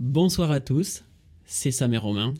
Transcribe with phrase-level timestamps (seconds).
[0.00, 1.04] Bonsoir à tous,
[1.44, 2.32] c'est Sam et Romain.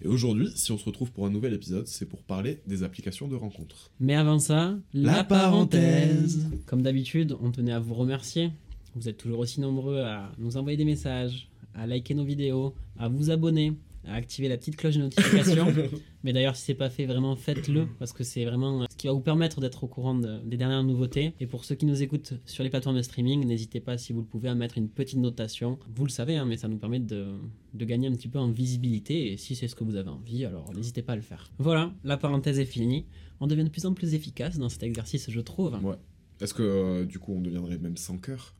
[0.00, 3.26] Et aujourd'hui, si on se retrouve pour un nouvel épisode, c'est pour parler des applications
[3.26, 3.90] de rencontres.
[3.98, 6.46] Mais avant ça, La parenthèse.
[6.66, 8.52] Comme d'habitude, on tenait à vous remercier.
[8.94, 13.08] Vous êtes toujours aussi nombreux à nous envoyer des messages, à liker nos vidéos, à
[13.08, 13.72] vous abonner,
[14.04, 15.66] à activer la petite cloche de notification.
[16.24, 19.06] Mais d'ailleurs, si c'est pas fait, vraiment faites-le parce que c'est vraiment euh, ce qui
[19.06, 21.34] va vous permettre d'être au courant de- des dernières nouveautés.
[21.40, 24.20] Et pour ceux qui nous écoutent sur les plateformes de streaming, n'hésitez pas, si vous
[24.20, 25.78] le pouvez, à mettre une petite notation.
[25.94, 27.26] Vous le savez, hein, mais ça nous permet de,
[27.74, 29.32] de gagner un petit peu en visibilité.
[29.32, 31.50] Et si c'est ce que vous avez envie, alors n'hésitez pas à le faire.
[31.58, 33.06] Voilà, la parenthèse est finie.
[33.40, 35.74] On devient de plus en plus efficace dans cet exercice, je trouve.
[35.84, 35.96] Ouais.
[36.40, 38.54] Est-ce que euh, du coup on deviendrait même sans cœur?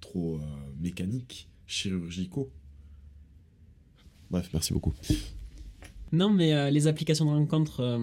[0.00, 0.40] Trop euh,
[0.78, 2.50] mécanique, chirurgicaux?
[4.30, 4.94] Bref, merci beaucoup.
[6.12, 7.98] Non, mais euh, les applications de rencontre, euh,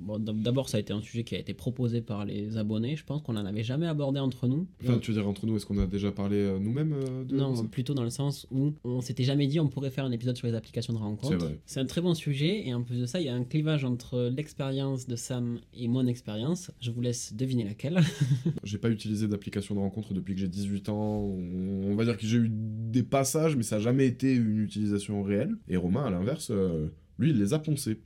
[0.00, 2.96] bon, d'abord, ça a été un sujet qui a été proposé par les abonnés.
[2.96, 4.66] Je pense qu'on n'en avait jamais abordé entre nous.
[4.82, 7.36] Enfin, tu veux dire entre nous, est-ce qu'on a déjà parlé euh, nous-mêmes euh, de
[7.36, 10.36] Non, plutôt dans le sens où on s'était jamais dit on pourrait faire un épisode
[10.36, 11.36] sur les applications de C'est rencontre.
[11.36, 11.60] vrai.
[11.66, 13.84] C'est un très bon sujet et en plus de ça, il y a un clivage
[13.84, 16.70] entre l'expérience de Sam et mon expérience.
[16.80, 18.00] Je vous laisse deviner laquelle.
[18.64, 21.22] J'ai pas utilisé d'application de rencontre depuis que j'ai 18 ans.
[21.22, 25.22] On va dire que j'ai eu des passages, mais ça n'a jamais été une utilisation
[25.22, 25.54] réelle.
[25.68, 26.88] Et Romain, à l'inverse, euh,
[27.18, 28.00] lui, il les a poncés.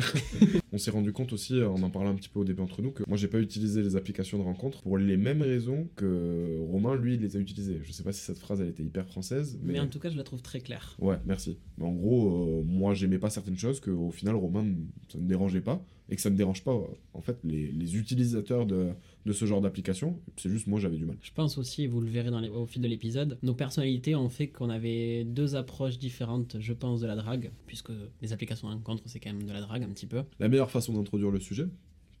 [0.72, 2.82] On s'est rendu compte aussi, euh, en en parlant un petit peu au début entre
[2.82, 6.58] nous, que moi j'ai pas utilisé les applications de rencontre pour les mêmes raisons que
[6.70, 7.80] Romain, lui, il les a utilisées.
[7.82, 9.74] Je sais pas si cette phrase elle était hyper française, mais.
[9.74, 10.96] Mais en tout cas, je la trouve très claire.
[11.00, 11.58] Ouais, merci.
[11.78, 14.66] Mais en gros, euh, moi, j'aimais pas certaines choses que, au final, Romain,
[15.08, 15.84] ça ne dérangeait pas.
[16.10, 16.74] Et que ça ne dérange pas,
[17.14, 18.88] en fait, les, les utilisateurs de,
[19.26, 20.18] de ce genre d'application.
[20.36, 21.16] C'est juste, moi, j'avais du mal.
[21.22, 24.16] Je pense aussi, et vous le verrez dans les- au fil de l'épisode, nos personnalités
[24.16, 28.68] ont fait qu'on avait deux approches différentes, je pense, de la drague, puisque les applications
[28.68, 30.22] de rencontre, c'est quand même de la drague un petit peu.
[30.40, 31.66] La meilleure façon d'introduire le sujet,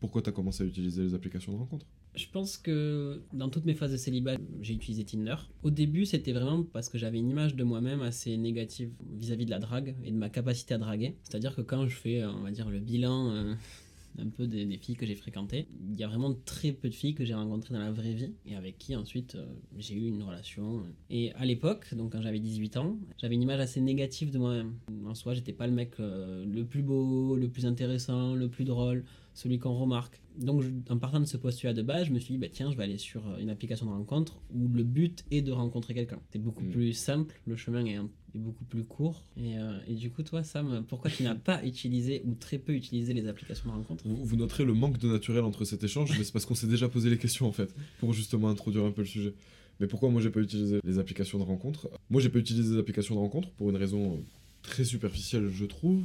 [0.00, 1.86] pourquoi tu as commencé à utiliser les applications de rencontre?
[2.14, 5.36] Je pense que dans toutes mes phases de célibat, j'ai utilisé Tinder.
[5.62, 9.50] Au début, c'était vraiment parce que j'avais une image de moi-même assez négative vis-à-vis de
[9.50, 11.16] la drague et de ma capacité à draguer.
[11.22, 13.54] C'est-à-dire que quand je fais, euh, on va dire, le bilan euh,
[14.18, 17.14] un peu des, filles que j'ai fréquentées, il y a vraiment très peu de filles
[17.14, 19.46] que j'ai rencontrées dans la vraie vie et avec qui ensuite euh,
[19.78, 20.82] j'ai eu une relation.
[21.10, 24.74] Et à l'époque, donc quand j'avais 18 ans, j'avais une image assez négative de moi-même.
[25.06, 29.04] En soi, j'étais pas le mec le plus beau, le plus intéressant, le plus drôle
[29.34, 30.20] celui qu'on remarque.
[30.38, 32.70] Donc, je- en partant de ce postulat de base, je me suis dit, bah, tiens,
[32.70, 35.94] je vais aller sur euh, une application de rencontre où le but est de rencontrer
[35.94, 36.18] quelqu'un.
[36.32, 36.70] C'est beaucoup Mm.
[36.70, 39.24] plus simple, le chemin est, un- est beaucoup plus court.
[39.36, 42.72] Et, euh, et du coup, toi, Sam, pourquoi tu n'as pas utilisé ou très peu
[42.74, 44.04] utilisé les applications de rencontre?
[44.06, 46.66] Vous, vous noterez le manque de naturel entre cet échange, mais c'est parce qu'on s'est
[46.68, 49.34] déjà posé les questions, en fait, pour justement introduire un peu le sujet.
[49.80, 51.88] Mais pourquoi moi j'ai pas utilisé les applications de rencontre?
[52.10, 54.16] Moi j'ai pas utilisé les applications de rencontre pour une raison euh,
[54.62, 56.04] très superficielle, je trouve,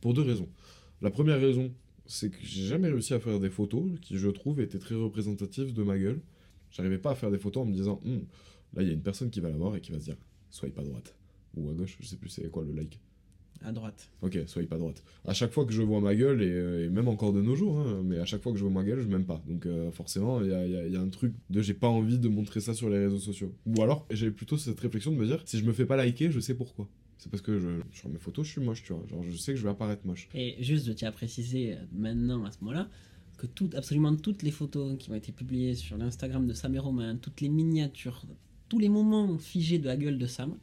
[0.00, 0.48] pour deux raisons.
[1.02, 1.70] La première raison,
[2.12, 5.72] c'est que j'ai jamais réussi à faire des photos qui, je trouve, étaient très représentatives
[5.72, 6.20] de ma gueule.
[6.70, 8.24] J'arrivais pas à faire des photos en me disant, Hum,
[8.74, 10.16] là il y a une personne qui va la voir et qui va se dire,
[10.50, 11.14] swipe à droite.
[11.56, 13.00] Ou à gauche, je sais plus c'est quoi le like.
[13.64, 14.10] À droite.
[14.20, 15.02] Ok, swipe à droite.
[15.24, 17.56] À chaque fois que je vois ma gueule, et, euh, et même encore de nos
[17.56, 19.42] jours, hein, mais à chaque fois que je vois ma gueule, je m'aime pas.
[19.46, 22.28] Donc euh, forcément, il y a, y a un truc de j'ai pas envie de
[22.28, 23.54] montrer ça sur les réseaux sociaux.
[23.64, 26.30] Ou alors, j'avais plutôt cette réflexion de me dire, si je me fais pas liker,
[26.30, 26.88] je sais pourquoi.
[27.22, 29.06] C'est parce que je, sur mes photos, je suis moche, tu vois.
[29.08, 30.28] Genre, je sais que je vais apparaître moche.
[30.34, 32.88] Et juste, je tiens à préciser euh, maintenant, à ce moment-là,
[33.38, 36.80] que tout, absolument toutes les photos qui ont été publiées sur l'Instagram de Sam et
[36.80, 38.24] Romain, toutes les miniatures,
[38.68, 40.56] tous les moments figés de la gueule de Sam,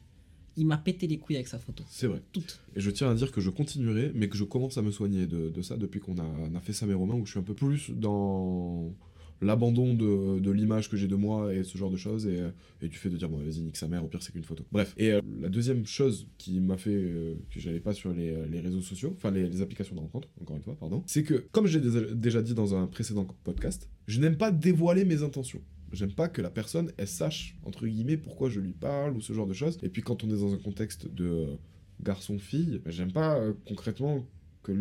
[0.58, 1.82] il m'a pété les couilles avec sa photo.
[1.88, 2.20] C'est vrai.
[2.30, 2.60] Toutes.
[2.76, 5.26] Et je tiens à dire que je continuerai, mais que je commence à me soigner
[5.26, 7.40] de, de ça depuis qu'on a, on a fait ça mes Romains, où je suis
[7.40, 8.92] un peu plus dans
[9.40, 12.42] l'abandon de, de l'image que j'ai de moi et ce genre de choses, et,
[12.82, 14.64] et du fait de dire, bon, vas-y, nique sa mère, au pire, c'est qu'une photo.
[14.72, 14.94] Bref.
[14.96, 18.60] Et euh, la deuxième chose qui m'a fait euh, que j'allais pas sur les, les
[18.60, 21.80] réseaux sociaux, enfin, les, applications de rencontre, encore une fois, pardon, c'est que, comme j'ai
[21.80, 25.60] déjà dit dans un précédent podcast, je n'aime pas dévoiler mes intentions.
[25.92, 29.32] J'aime pas que la personne, elle sache, entre guillemets, pourquoi je lui parle ou ce
[29.32, 29.78] genre de choses.
[29.82, 31.56] Et puis quand on est dans un contexte de euh,
[32.02, 34.24] garçon-fille, j'aime pas euh, concrètement
[34.62, 34.72] que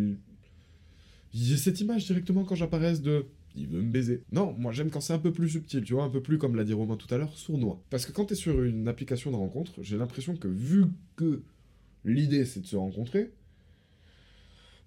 [1.33, 3.25] j'ai cette image directement quand j'apparaisse de
[3.59, 4.23] il veut me baiser.
[4.31, 6.55] Non, moi j'aime quand c'est un peu plus subtil, tu vois, un peu plus comme
[6.55, 7.81] l'a dit Romain tout à l'heure, sournois.
[7.89, 10.85] Parce que quand t'es sur une application de rencontre, j'ai l'impression que vu
[11.15, 11.41] que
[12.05, 13.31] l'idée c'est de se rencontrer,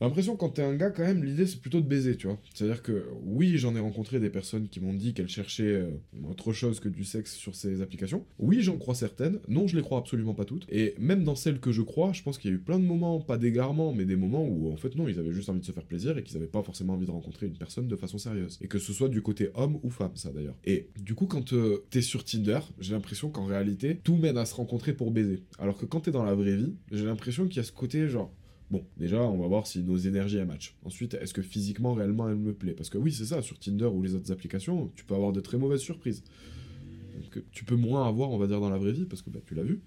[0.04, 2.38] l'impression quand t'es un gars quand même, l'idée c'est plutôt de baiser, tu vois.
[2.54, 5.90] C'est-à-dire que oui, j'en ai rencontré des personnes qui m'ont dit qu'elles cherchaient euh,
[6.28, 8.24] autre chose que du sexe sur ces applications.
[8.38, 9.40] Oui, j'en crois certaines.
[9.48, 10.66] Non, je les crois absolument pas toutes.
[10.70, 12.84] Et même dans celles que je crois, je pense qu'il y a eu plein de
[12.84, 15.64] moments, pas d'égarement, mais des moments où en fait non, ils avaient juste envie de
[15.64, 18.18] se faire plaisir et qu'ils avaient pas forcément envie de rencontrer une personne de façon
[18.18, 18.58] sérieuse.
[18.60, 20.56] Et que ce soit du côté homme ou femme, ça d'ailleurs.
[20.64, 24.46] Et du coup, quand euh, t'es sur Tinder, j'ai l'impression qu'en réalité, tout mène à
[24.46, 25.42] se rencontrer pour baiser.
[25.58, 28.08] Alors que quand t'es dans la vraie vie, j'ai l'impression qu'il y a ce côté
[28.08, 28.32] genre.
[28.72, 30.74] Bon, déjà, on va voir si nos énergies elles matchent.
[30.82, 32.72] Ensuite, est-ce que physiquement, réellement, elle me plaît?
[32.72, 35.40] Parce que oui, c'est ça, sur Tinder ou les autres applications, tu peux avoir de
[35.40, 36.24] très mauvaises surprises.
[37.22, 39.28] Donc, euh, tu peux moins avoir, on va dire, dans la vraie vie, parce que
[39.28, 39.82] bah, tu l'as vu.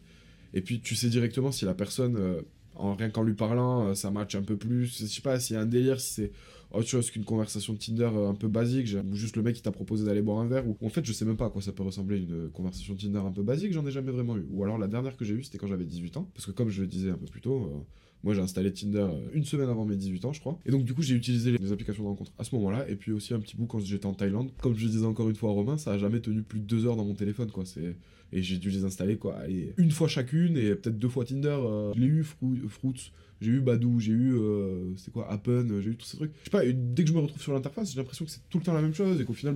[0.53, 2.43] Et puis, tu sais directement si la personne, euh,
[2.75, 4.85] en, rien qu'en lui parlant, euh, ça match un peu plus.
[4.85, 6.31] Je sais pas, s'il y a un délire, si c'est
[6.69, 9.71] autre chose qu'une conversation de Tinder un peu basique, ou juste le mec qui t'a
[9.71, 11.71] proposé d'aller boire un verre, ou en fait, je sais même pas à quoi ça
[11.71, 14.45] peut ressembler une conversation de Tinder un peu basique, j'en ai jamais vraiment eu.
[14.51, 16.69] Ou alors, la dernière que j'ai eue, c'était quand j'avais 18 ans, parce que comme
[16.69, 17.88] je le disais un peu plus tôt,
[18.25, 20.60] moi, j'ai installé Tinder euh, une semaine avant mes 18 ans, je crois.
[20.66, 22.89] Et donc, du coup, j'ai utilisé les, applications de rencontre à ce moment-là.
[22.89, 24.50] Et puis aussi un petit bout quand j'étais en Thaïlande.
[24.62, 26.88] Comme je disais encore une fois à Romain, ça a jamais tenu plus de deux
[26.88, 27.66] heures dans mon téléphone, quoi.
[27.66, 27.95] C'est...
[28.33, 29.38] Et j'ai dû les installer, quoi.
[29.77, 31.50] une fois chacune et peut-être deux fois Tinder.
[31.50, 33.12] euh, je l'ai eu, Frou- Fruits.
[33.42, 36.31] J'ai eu Badou, j'ai eu, euh, c'est quoi, Appen, j'ai eu tous ces trucs.
[36.39, 38.57] Je sais pas, dès que je me retrouve sur l'interface, j'ai l'impression que c'est tout
[38.57, 39.56] le temps la même chose et qu'au final,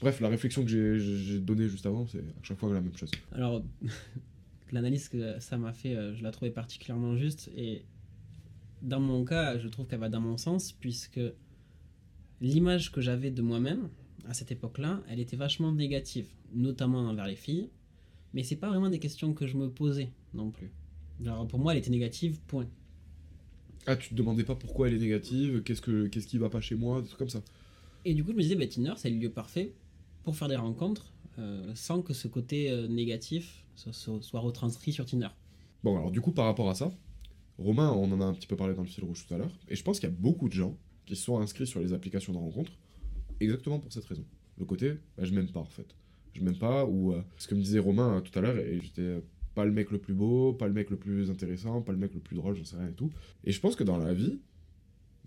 [0.00, 2.80] bref, la réflexion que j'ai, j'ai j'ai donnée juste avant, c'est à chaque fois la
[2.80, 3.10] même chose.
[3.32, 3.62] Alors,
[4.74, 7.50] l'analyse que ça m'a fait, euh, je la trouvais particulièrement juste.
[7.56, 7.84] Et
[8.82, 11.20] dans mon cas, je trouve qu'elle va dans mon sens, puisque
[12.40, 13.88] l'image que j'avais de moi-même
[14.28, 17.70] à cette époque-là, elle était vachement négative, notamment envers les filles.
[18.32, 20.70] Mais c'est pas vraiment des questions que je me posais non plus.
[21.48, 22.68] Pour moi, elle était négative, point.
[23.86, 26.60] Ah, tu te demandais pas pourquoi elle est négative, qu'est-ce, que, qu'est-ce qui va pas
[26.60, 27.42] chez moi, des trucs comme ça.
[28.04, 29.72] Et du coup, je me disais, bah, Tinder, c'est le lieu parfait
[30.22, 31.12] pour faire des rencontres
[31.74, 35.28] sans que ce côté euh, négatif so- so- soit retranscrit sur Tinder.
[35.82, 36.92] Bon, alors du coup, par rapport à ça,
[37.58, 39.52] Romain, on en a un petit peu parlé dans le fil rouge tout à l'heure,
[39.68, 42.32] et je pense qu'il y a beaucoup de gens qui sont inscrits sur les applications
[42.32, 42.72] de rencontres
[43.40, 44.24] exactement pour cette raison.
[44.58, 45.94] Le côté, bah, je m'aime pas en fait.
[46.34, 48.78] Je m'aime pas, ou euh, ce que me disait Romain euh, tout à l'heure, et
[48.82, 49.20] j'étais euh,
[49.54, 52.14] pas le mec le plus beau, pas le mec le plus intéressant, pas le mec
[52.14, 53.10] le plus drôle, j'en sais rien et tout.
[53.44, 54.38] Et je pense que dans la vie,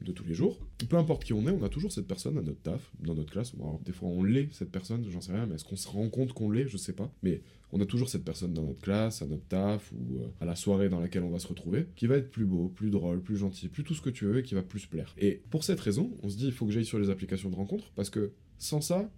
[0.02, 0.60] de tous les jours,
[0.90, 3.32] peu importe qui on est, on a toujours cette personne à notre taf, dans notre
[3.32, 3.54] classe.
[3.86, 6.34] Des fois, on l'est, cette personne, j'en sais rien, mais est-ce qu'on se rend compte
[6.34, 6.68] qu'on l'est?
[6.68, 7.12] Je sais pas.
[7.24, 7.42] Mais
[7.72, 10.56] on a toujours cette personne dans notre classe, à notre taf, ou euh, à la
[10.56, 13.38] soirée dans laquelle on va se retrouver, qui va être plus beau, plus drôle, plus
[13.38, 15.16] gentil, plus tout ce que tu veux, et qui va plus plaire.
[15.18, 17.56] Et pour cette raison, on se dit, il faut que j'aille sur les applications de
[17.56, 19.12] rencontre, parce que sans ça,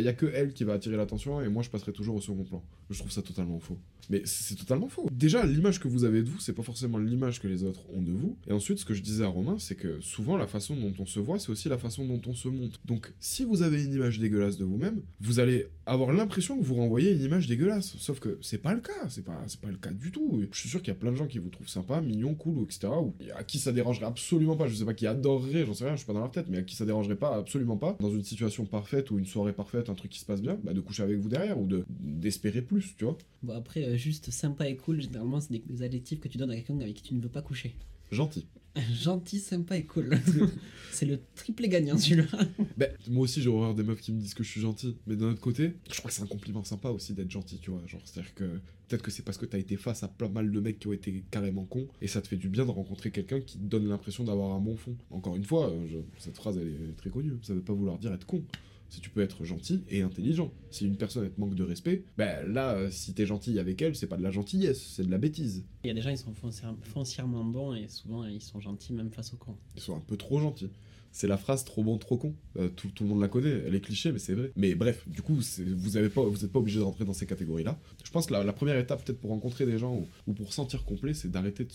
[0.00, 2.20] il n'y a que elle qui va attirer l'attention, et moi, je passerai toujours au
[2.20, 2.62] second plan.
[2.90, 3.78] Je trouve ça totalement faux.
[4.10, 5.08] Mais c'est totalement faux.
[5.10, 8.02] Déjà, l'image que vous avez de vous, c'est pas forcément l'image que les autres ont
[8.02, 8.36] de vous.
[8.46, 11.06] Et ensuite, ce que je disais à Romain, c'est que souvent, la façon dont on
[11.06, 12.80] se voit, c'est aussi la façon dont on se montre.
[12.84, 16.74] Donc, si vous avez une image dégueulasse de vous-même, vous allez avoir l'impression que vous
[16.74, 17.94] renvoyez une image dégueulasse.
[17.98, 20.42] Sauf que c'est pas le cas, c'est pas, c'est pas le cas du tout.
[20.50, 22.64] Je suis sûr qu'il y a plein de gens qui vous trouvent sympa, mignon, cool,
[22.64, 22.88] etc.
[22.88, 24.66] Ou à qui ça dérangerait absolument pas.
[24.66, 26.58] Je sais pas qui adorerait, j'en sais rien, je suis pas dans leur tête, mais
[26.58, 29.83] à qui ça dérangerait pas absolument pas, dans une situation parfaite ou une soirée parfaite,
[29.90, 32.62] un truc qui se passe bien, bah de coucher avec vous derrière ou de d'espérer
[32.62, 33.16] plus, tu vois.
[33.42, 36.50] Bon, après, euh, juste sympa et cool, généralement, c'est des, des adjectifs que tu donnes
[36.50, 37.74] à quelqu'un avec qui tu ne veux pas coucher.
[38.10, 38.46] Gentil.
[39.02, 40.16] Gentil, sympa et cool.
[40.92, 42.26] c'est le triplé gagnant celui-là.
[42.76, 45.14] Ben, moi aussi j'ai horreur des meufs qui me disent que je suis gentil, mais
[45.16, 47.80] d'un autre côté, je crois que c'est un compliment sympa aussi d'être gentil, tu vois.
[47.86, 48.44] Genre, c'est-à-dire que
[48.88, 50.92] peut-être que c'est parce que t'as été face à plein mal de mecs qui ont
[50.92, 53.86] été carrément cons, et ça te fait du bien de rencontrer quelqu'un qui te donne
[53.88, 54.96] l'impression d'avoir un bon fond.
[55.10, 57.98] Encore une fois, euh, je- cette phrase elle est très connue, ça veut pas vouloir
[57.98, 58.42] dire être con.
[58.90, 60.52] Que tu peux être gentil et intelligent.
[60.70, 63.96] Si une personne elle te manque de respect, ben là, si t'es gentil avec elle,
[63.96, 65.64] c'est pas de la gentillesse, c'est de la bêtise.
[65.84, 68.92] Il y a des gens, ils sont foncière- foncièrement bons et souvent ils sont gentils
[68.92, 69.56] même face aux cons.
[69.76, 70.70] Ils sont un peu trop gentils.
[71.10, 72.34] C'est la phrase trop bon, trop con.
[72.56, 74.50] Euh, tout, tout le monde la connaît, elle est cliché, mais c'est vrai.
[74.56, 75.36] Mais bref, du coup,
[75.76, 77.78] vous avez pas, vous n'êtes pas obligé de rentrer dans ces catégories-là.
[78.04, 80.52] Je pense que la, la première étape, peut-être pour rencontrer des gens ou, ou pour
[80.52, 81.70] sentir complet, c'est d'arrêter de,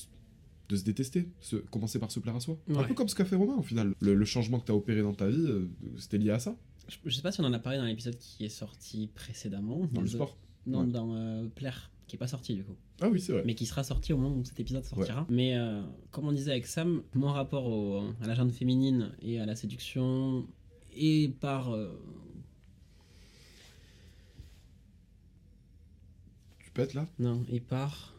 [0.68, 2.60] de se détester, se, commencer par se plaire à soi.
[2.76, 3.94] Un peu comme ce qu'a fait Romain, au final.
[4.02, 6.58] Le, le changement que tu as opéré dans ta vie, euh, c'était lié à ça,
[6.90, 9.88] Je, je sais pas si on en a parlé dans l'épisode qui est sorti précédemment.
[9.92, 10.38] dans le sport.
[10.66, 10.88] Non, Ouais.
[10.92, 12.76] dans euh, Plaire, qui est pas sorti du coup.
[13.02, 13.44] Ah oui, c'est vrai.
[13.46, 15.26] mais qui sera sorti au moment où cet épisode sortira.
[15.30, 15.82] Mais euh,
[16.12, 19.56] comme on disait avec Sam, mon rapport au- à la gente féminine et à la
[19.56, 20.46] séduction
[20.94, 21.98] et par euh,
[26.60, 27.08] Tu pètes là?
[27.20, 28.14] Non et par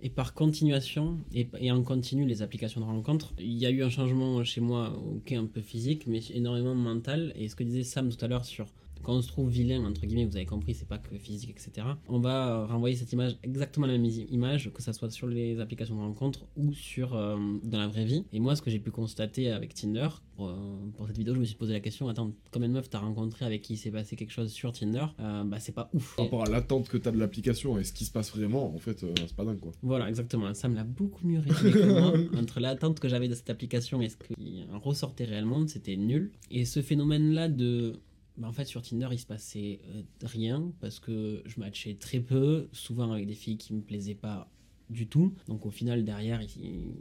[0.00, 3.90] et par continuation et, en continu les applications de rencontre, il y a eu un
[3.90, 7.32] changement chez moi, ok un peu physique, mais énormément mental.
[7.36, 8.66] Et ce que disait Sam tout à l'heure sur
[9.02, 11.86] quand on se trouve vilain, entre guillemets, vous avez compris, c'est pas que physique, etc.
[12.08, 15.96] On va renvoyer cette image, exactement la même image, que ça soit sur les applications
[15.96, 18.24] de rencontre ou sur euh, dans la vraie vie.
[18.32, 20.54] Et moi, ce que j'ai pu constater avec Tinder, pour, euh,
[20.96, 23.44] pour cette vidéo, je me suis posé la question attends, combien de meufs t'as rencontré
[23.44, 26.16] avec qui il s'est passé quelque chose sur Tinder Euh, Bah, c'est pas ouf.
[26.16, 28.74] Par rapport à l'attente que tu as de l'application et ce qui se passe vraiment,
[28.74, 29.72] en fait, c'est pas dingue quoi.
[29.82, 30.52] Voilà, exactement.
[30.54, 32.12] Sam l'a beaucoup mieux résumé que moi.
[32.40, 36.30] Entre l'attente que j'avais de cette application et ce qui en ressortait réellement, c'était nul.
[36.50, 37.94] Et ce phénomène-là de...
[38.42, 42.68] en fait, sur Tinder, il se passait euh, rien parce que je matchais très peu,
[42.72, 44.50] souvent avec des filles qui me plaisaient pas
[44.90, 45.34] du tout.
[45.48, 46.94] Donc au final, derrière, il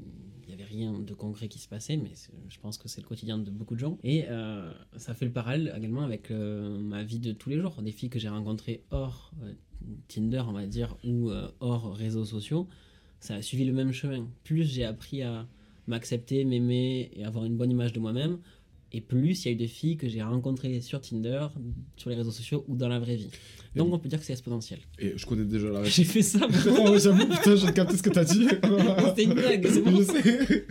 [0.44, 2.12] il y avait rien de concret qui se passait, mais
[2.48, 3.98] je pense que c'est le quotidien de beaucoup de gens.
[4.06, 7.82] Et euh, ça fait le parallèle également avec euh, ma vie de tous les jours.
[7.82, 9.34] Des filles que j'ai rencontrées hors
[10.08, 12.70] Tinder, on va dire, ou hors réseaux sociaux,
[13.20, 14.26] ça a suivi le même chemin.
[14.46, 15.46] Plus j'ai appris à
[15.88, 18.40] m'accepter, m'aimer et avoir une bonne image de moi-même,
[18.92, 21.48] et plus il y a eu des filles que j'ai rencontrées sur Tinder,
[21.98, 23.30] sur les réseaux sociaux ou dans la vraie vie.
[23.76, 24.80] Donc on peut dire que c'est exponentiel.
[25.00, 25.94] Et je connais déjà la réponse.
[25.94, 28.48] J'ai fait ça, oh, j'avoue, putain, j'ai capté ce que t'as dit.
[29.08, 29.98] C'était une blague, c'est bon.
[29.98, 30.68] Je sais.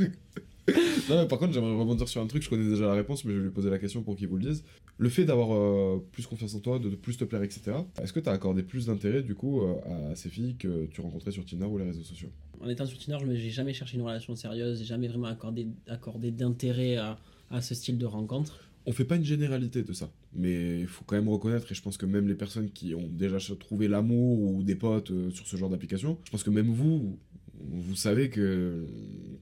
[1.08, 3.32] non, mais par contre, j'aimerais rebondir sur un truc, je connais déjà la réponse, mais
[3.32, 4.64] je vais lui poser la question pour qu'il vous le dise.
[4.98, 8.12] Le fait d'avoir euh, plus confiance en toi, de, de plus te plaire, etc., est-ce
[8.12, 11.44] que t'as accordé plus d'intérêt, du coup, euh, à ces filles que tu rencontrais sur
[11.44, 12.30] Tinder ou les réseaux sociaux?
[12.60, 15.68] En étant sur Tinder, je n'ai jamais cherché une relation sérieuse, j'ai jamais vraiment accordé,
[15.86, 17.18] accordé d'intérêt à,
[17.50, 18.60] à ce style de rencontre.
[18.86, 21.82] On fait pas une généralité de ça, mais il faut quand même reconnaître, et je
[21.82, 25.46] pense que même les personnes qui ont déjà trouvé l'amour ou des potes euh, sur
[25.46, 27.18] ce genre d'application, je pense que même vous,
[27.58, 28.86] vous savez que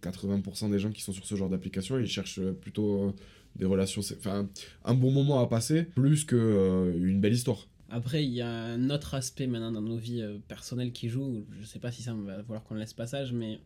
[0.03, 3.13] 80% des gens qui sont sur ce genre d'application, ils cherchent plutôt euh,
[3.57, 4.49] des relations, enfin
[4.85, 7.67] un bon moment à passer, plus que euh, une belle histoire.
[7.91, 11.45] Après, il y a un autre aspect maintenant dans nos vies euh, personnelles qui joue.
[11.61, 13.61] Je sais pas si ça va falloir qu'on laisse passage, mais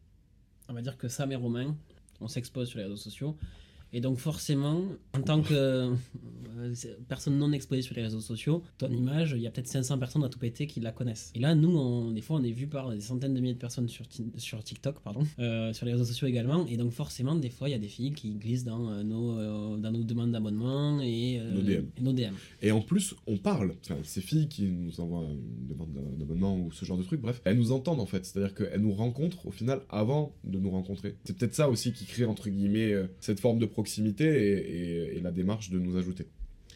[0.69, 1.77] on va dire que Sam et Romain,
[2.21, 3.37] on s'expose sur les réseaux sociaux.
[3.93, 4.83] Et donc forcément,
[5.15, 6.75] en tant que euh,
[7.09, 10.25] personne non exposée sur les réseaux sociaux, ton image, il y a peut-être 500 personnes
[10.25, 11.31] à tout péter qui la connaissent.
[11.35, 13.59] Et là, nous, on, des fois, on est vu par des centaines de milliers de
[13.59, 14.05] personnes sur,
[14.37, 16.67] sur TikTok, pardon, euh, sur les réseaux sociaux également.
[16.67, 19.39] Et donc forcément, des fois, il y a des filles qui glissent dans, euh, nos,
[19.39, 21.85] euh, dans nos demandes d'abonnement et, Nos DM.
[21.97, 22.35] et nos DM.
[22.63, 23.75] Et en plus, on parle.
[23.85, 27.41] Enfin, ces filles qui nous envoient une demande d'abonnement ou ce genre de truc, bref,
[27.45, 28.25] elles nous entendent en fait.
[28.25, 31.17] C'est-à-dire qu'elles nous rencontrent au final avant de nous rencontrer.
[31.25, 33.67] C'est peut-être ça aussi qui crée, entre guillemets, cette forme de
[34.25, 36.27] et la démarche de nous ajouter.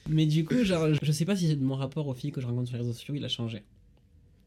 [0.09, 2.69] Mais du coup, genre, je sais pas si mon rapport aux filles que je rencontre
[2.69, 3.63] sur les réseaux sociaux, il a changé.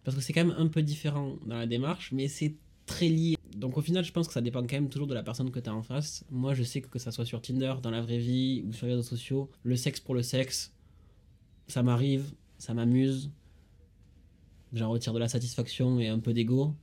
[0.03, 3.38] Parce que c'est quand même un peu différent dans la démarche, mais c'est très lié.
[3.55, 5.59] Donc au final, je pense que ça dépend quand même toujours de la personne que
[5.59, 6.25] tu as en face.
[6.29, 8.85] Moi, je sais que que ça soit sur Tinder, dans la vraie vie ou sur
[8.85, 10.74] les réseaux sociaux, le sexe pour le sexe,
[11.67, 13.31] ça m'arrive, ça m'amuse.
[14.74, 16.75] J'en retire de la satisfaction et un peu d'ego.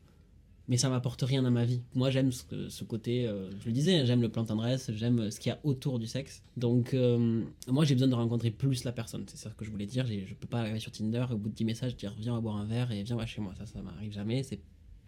[0.72, 1.82] Mais ça m'apporte rien dans ma vie.
[1.94, 5.50] Moi, j'aime ce, côté, euh, je le disais, j'aime le plan tendresse, j'aime ce qu'il
[5.50, 6.42] y a autour du sexe.
[6.56, 9.24] Donc, euh, moi, j'ai besoin de rencontrer plus la personne.
[9.26, 10.06] C'est ça que je voulais dire.
[10.06, 12.56] Je peux pas arriver sur Tinder et au bout de 10 messages dire viens, boire
[12.56, 13.52] un verre et viens, chez moi.
[13.58, 14.42] Ça, ça m'arrive jamais.
[14.44, 14.60] C'est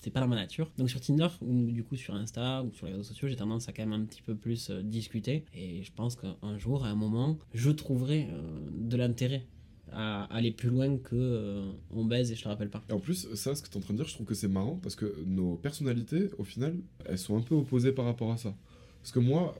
[0.04, 0.70] c'est pas dans ma nature.
[0.76, 3.70] Donc sur Tinder ou du coup sur Insta ou sur les réseaux sociaux, j'ai tendance
[3.70, 5.46] à quand même un petit peu plus euh, discuter.
[5.54, 9.46] Et je pense qu'un jour, à un moment, je trouverai euh, de l'intérêt
[9.92, 12.82] à aller plus loin que euh, on baise et je te rappelle pas.
[12.88, 14.34] Et en plus, ça, ce que tu es en train de dire, je trouve que
[14.34, 18.32] c'est marrant parce que nos personnalités, au final, elles sont un peu opposées par rapport
[18.32, 18.54] à ça.
[19.02, 19.54] Parce que moi,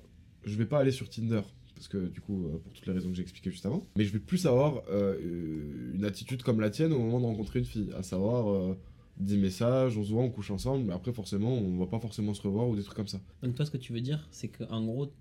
[0.44, 1.42] je vais pas aller sur Tinder.
[1.74, 3.86] Parce que du coup, euh, pour toutes les raisons que j'ai expliquées juste avant.
[3.96, 7.58] Mais je vais plus avoir euh, une attitude comme la tienne au moment de rencontrer
[7.58, 7.90] une fille.
[7.96, 8.78] À savoir, euh,
[9.18, 12.34] 10 messages, on se voit, on couche ensemble, mais après, forcément, on va pas forcément
[12.34, 13.20] se revoir ou des trucs comme ça.
[13.42, 15.12] Donc toi, ce que tu veux dire, c'est qu'en gros,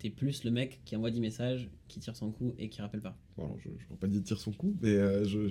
[0.00, 3.00] t'es plus le mec qui envoie 10 messages, qui tire son coup et qui rappelle
[3.02, 3.16] pas.
[3.36, 5.50] Bon, alors, je n'aurais pas dit tire son coup, mais euh, je.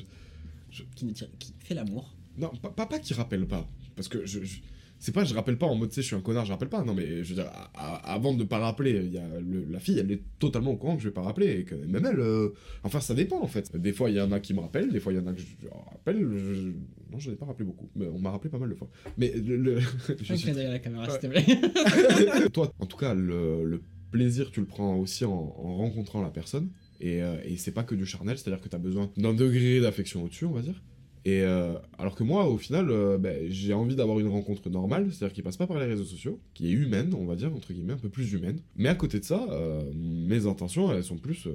[0.96, 2.16] Qui, ne tire, qui fait l'amour.
[2.38, 3.68] Non, pas, pas, pas qui rappelle pas.
[3.96, 4.58] Parce que je, je,
[5.00, 6.68] c'est pas je rappelle pas en mode tu sais je suis un connard je rappelle
[6.68, 9.80] pas non mais je veux dire avant de pas rappeler il y a le- la
[9.80, 12.20] fille elle est totalement au courant que je vais pas rappeler et que même elle
[12.20, 12.50] euh,
[12.84, 15.00] enfin ça dépend en fait des fois il y en a qui me rappellent des
[15.00, 16.74] fois il y en a que je, je rappelle je-
[17.14, 19.32] non je n'ai pas rappelé beaucoup mais on m'a rappelé pas mal de fois mais
[19.32, 19.80] le, le-
[20.22, 22.50] je suis- la caméra, s'il te plaît.
[22.54, 26.30] toi en tout cas le, le plaisir tu le prends aussi en, en rencontrant la
[26.30, 26.70] personne
[27.02, 29.10] et, euh, et c'est pas que du charnel c'est à dire que tu as besoin
[29.18, 30.82] d'un degré d'affection au-dessus on va dire
[31.26, 35.12] et euh, alors que moi, au final, euh, ben, j'ai envie d'avoir une rencontre normale,
[35.12, 37.74] c'est-à-dire qui passe pas par les réseaux sociaux, qui est humaine, on va dire, entre
[37.74, 38.62] guillemets, un peu plus humaine.
[38.78, 39.46] Mais à côté de ça,
[39.94, 41.54] mes intentions, elles sont plus, genre,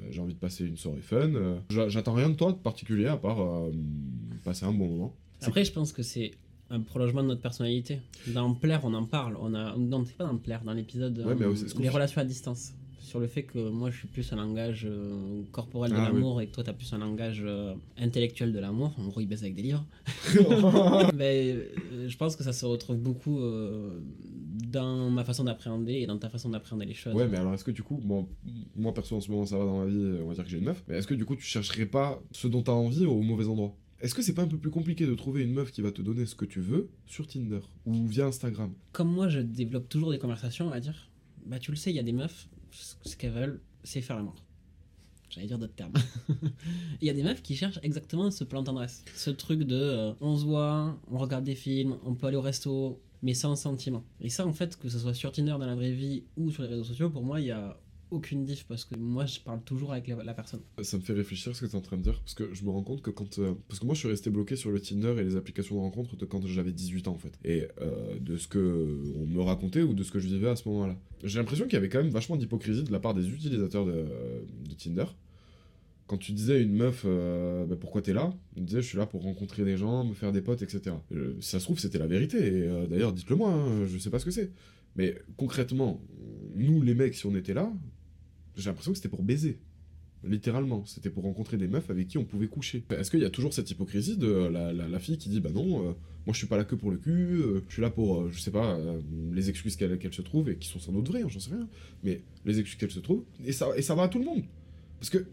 [0.00, 1.30] ben, j'ai envie de passer une soirée fun.
[1.70, 3.38] j'a- J'attends rien de toi de particulier à part
[4.42, 5.16] passer un bon moment.
[5.42, 6.32] Après, je pense que c'est
[6.74, 8.00] un prolongement de notre personnalité.
[8.28, 9.36] Dans Plaire, on en parle.
[9.40, 9.76] On a...
[9.76, 12.72] Non, c'est pas dans Plaire, dans l'épisode Ouais, euh, Les relations à distance.
[13.00, 16.14] Sur le fait que moi, je suis plus un langage euh, corporel de Ah, oui.
[16.14, 18.92] l'amour et que toi, t'as plus un langage euh, intellectuel de l'amour.
[18.98, 19.84] En gros, il baisse avec des livres.
[21.14, 21.56] mais
[22.06, 23.38] je pense que ça se retrouve beaucoup
[24.72, 27.14] dans ma façon d'appréhender et dans ta façon d'appréhender les choses.
[27.14, 28.26] Ouais, mais alors est-ce que du coup, bon,
[28.74, 30.58] moi perso en ce moment ça va dans ma vie, on va dire que j'ai
[30.58, 33.20] une meuf, mais est-ce que du coup tu chercherais pas ce dont t'as envie au
[33.20, 33.76] mauvais endroit?
[34.04, 36.02] Est-ce que c'est pas un peu plus compliqué de trouver une meuf qui va te
[36.02, 38.74] donner ce que tu veux sur Tinder ou via Instagram?
[38.92, 41.10] Comme moi je développe toujours des conversations, on va dire,
[41.46, 44.34] bah tu le sais, il y a des meufs, ce qu'elles veulent, c'est faire l'amour.
[45.30, 45.94] J'allais dire d'autres termes.
[47.00, 49.06] Il y a des meufs qui cherchent exactement ce plan tendresse.
[49.14, 52.42] Ce truc de euh, on se voit, on regarde des films, on peut aller au
[52.42, 54.04] resto, mais sans sentiment.
[54.20, 56.62] Et ça, en fait, que ce soit sur Tinder dans la vraie vie ou sur
[56.62, 57.80] les réseaux sociaux, pour moi, il y a
[58.10, 60.60] aucune diff parce que moi, je parle toujours avec la, personne.
[60.82, 62.64] Ça me fait réfléchir ce que tu es en train de dire, parce que je
[62.64, 63.38] me rends compte que quand...
[63.38, 65.80] euh, parce que moi je suis resté bloqué sur le Tinder et les applications de
[65.80, 67.38] rencontre de quand j'avais 18 ans en fait.
[67.44, 70.56] Et euh, de ce que on me racontait ou de ce que je vivais à
[70.56, 70.96] ce moment-là.
[71.22, 73.92] J'ai l'impression qu'il y avait quand même vachement d'hypocrisie de la part des utilisateurs de,
[73.92, 75.06] de Tinder.
[76.06, 78.34] Quand tu disais à une meuf, euh, bah, pourquoi t'es là?
[78.56, 80.96] Elle disait, je suis là pour rencontrer des gens, me faire des potes, etc.
[81.40, 82.46] Ça se trouve, c'était la vérité.
[82.46, 84.50] Et d'ailleurs, dites-le moi, hein, je sais pas ce que c'est.
[84.96, 86.00] Mais concrètement,
[86.54, 87.72] nous les mecs, si on était là,
[88.56, 89.58] j'ai l'impression que c'était pour baiser.
[90.26, 92.82] Littéralement, c'était pour rencontrer des meufs avec qui on pouvait coucher.
[92.88, 95.50] Est-ce qu'il y a toujours cette hypocrisie de la, la- la fille qui dit bah
[95.52, 95.92] non, euh,
[96.24, 97.10] moi je suis pas là que pour le cul,
[97.42, 99.00] euh, je suis là pour, euh, je sais pas, euh,
[99.34, 101.50] les excuses qu'elle qu'elle se trouve et qui sont sans doute vraies, hein, j'en sais
[101.50, 101.68] rien,
[102.02, 104.44] mais les excuses qu'elle se trouve, et ça, et ça va à tout le monde.
[104.98, 105.26] Parce que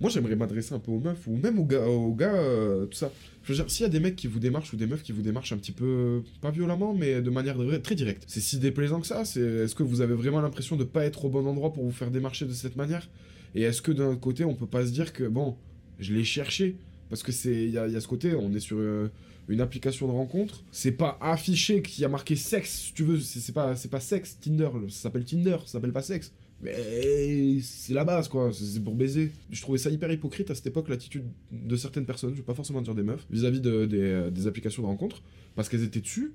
[0.00, 2.96] moi j'aimerais m'adresser un peu aux meufs ou même aux gars, aux gars euh, tout
[2.96, 3.10] ça.
[3.42, 5.12] Je veux dire, s'il y a des mecs qui vous démarchent ou des meufs qui
[5.12, 9.00] vous démarchent un petit peu, pas violemment, mais de manière très directe, c'est si déplaisant
[9.00, 11.72] que ça c'est, Est-ce que vous avez vraiment l'impression de pas être au bon endroit
[11.72, 13.08] pour vous faire démarcher de cette manière?
[13.54, 15.56] Et est-ce que d'un côté, on peut pas se dire que, bon,
[15.98, 16.76] je l'ai cherché?
[17.08, 19.08] Parce que c'est, il y a, il y a ce côté, on est sur euh,
[19.48, 23.20] une application de rencontre, c'est pas affiché qu'il y a marqué sexe, si tu veux,
[23.20, 26.32] c'est c'est pas, c'est pas sexe, Tinder, ça s'appelle Tinder, ça s'appelle pas sexe.
[26.62, 29.30] Mais c'est la base, quoi, c'est pour baiser.
[29.50, 32.54] Je trouvais ça hyper hypocrite à cette époque, l'attitude de certaines personnes, je vais pas
[32.54, 35.22] forcément dire des meufs, vis-à-vis de- des, euh, des applications de rencontre,
[35.54, 36.32] parce qu'elles étaient dessus,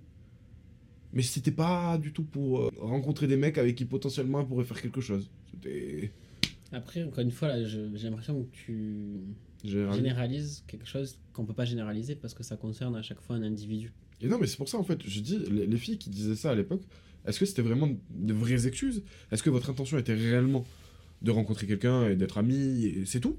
[1.14, 4.64] mais c'était pas du tout pour euh, rencontrer des mecs avec qui potentiellement elles pourraient
[4.64, 5.30] faire quelque chose.
[5.52, 6.12] C'était.
[6.72, 9.20] Après, encore une fois, là, j'ai l'impression que tu
[9.64, 9.96] général.
[9.96, 13.44] généralises quelque chose qu'on peut pas généraliser parce que ça concerne à chaque fois un
[13.44, 13.92] individu.
[14.22, 16.36] Et non, mais c'est pour ça en fait, je dis, les, les filles qui disaient
[16.36, 16.84] ça à l'époque,
[17.26, 19.04] est-ce que c'était vraiment de vraies excuses?
[19.32, 20.66] Est-ce que votre intention était réellement
[21.22, 23.38] de rencontrer quelqu'un et d'être amis et c'est tout?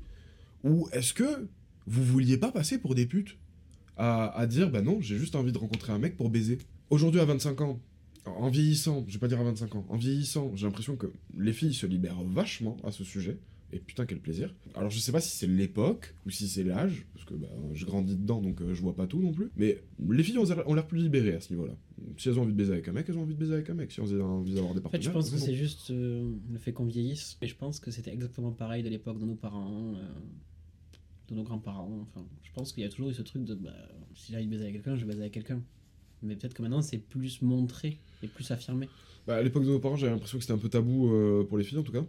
[0.65, 1.49] Ou est-ce que
[1.87, 3.39] vous vouliez pas passer pour des putes
[3.97, 6.59] à, à dire, bah non, j'ai juste envie de rencontrer un mec pour baiser?
[6.91, 7.81] Aujourd'hui à 25 ans,
[8.25, 11.53] en vieillissant, je vais pas dire à 25 ans, en vieillissant, j'ai l'impression que les
[11.53, 13.39] filles se libèrent vachement à ce sujet.
[13.75, 14.55] Et putain, quel plaisir.
[14.75, 17.87] Alors, je sais pas si c'est l'époque ou si c'est l'âge, parce que bah, je
[17.87, 19.51] grandis dedans donc euh, je vois pas tout non plus.
[19.57, 21.75] Mais les filles ont l'air plus libérées à ce niveau-là.
[22.19, 23.71] Si elles ont envie de baiser avec un mec, elles ont envie de baiser avec
[23.71, 23.91] un mec.
[23.91, 25.05] Si elles ont envie d'avoir des En fait, partenaires.
[25.05, 27.39] je pense que c'est juste euh, le fait qu'on vieillisse.
[27.41, 30.03] Et je pense que c'était exactement pareil de l'époque de nos parents, euh,
[31.29, 32.07] de nos grands-parents.
[32.11, 33.71] Enfin, je pense qu'il y a toujours eu ce truc de bah,
[34.15, 35.63] si j'ai envie de baiser avec quelqu'un, je vais baiser avec quelqu'un.
[36.23, 38.89] Mais peut-être que maintenant c'est plus montré et plus affirmé.
[39.27, 41.57] Bah, à l'époque de nos parents, j'avais l'impression que c'était un peu tabou euh, pour
[41.57, 42.05] les filles en tout cas.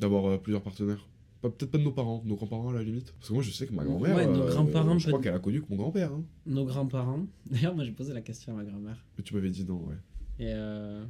[0.00, 1.06] D'avoir euh, plusieurs partenaires.
[1.40, 3.12] Pas- Peut-être pas de nos parents, nos grands-parents à la limite.
[3.18, 4.14] Parce que moi je sais que ma grand-mère.
[4.16, 6.12] Ouais, nos euh, grands-parents, Je crois qu'elle a connu que mon grand-père.
[6.12, 6.24] Hein.
[6.46, 7.26] Nos grands-parents.
[7.50, 9.04] D'ailleurs, moi j'ai posé la question à ma grand-mère.
[9.18, 9.96] Mais tu m'avais dit non, ouais.
[10.38, 11.04] Et euh,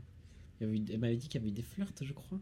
[0.61, 2.41] elle m'avait dit qu'il y avait eu des flirts, je crois.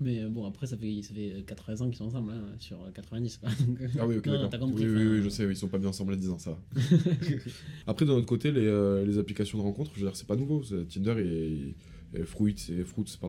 [0.00, 2.78] Mais euh, bon, après, ça fait, ça fait 80 ans qu'ils sont ensemble, hein, sur
[2.92, 3.36] 90.
[3.38, 3.48] Quoi.
[3.66, 4.84] Donc, Ah oui, ok, non, compris.
[4.84, 6.58] Oui, oui, oui, je sais, ils sont pas bien ensemble à 10 ans, ça va.
[7.86, 10.36] Après, de notre côté, les, euh, les applications de rencontres, je veux dire, c'est pas
[10.36, 10.62] nouveau.
[10.88, 11.76] Tinder et,
[12.18, 13.28] et Fruits, c'est Fruits, pardon.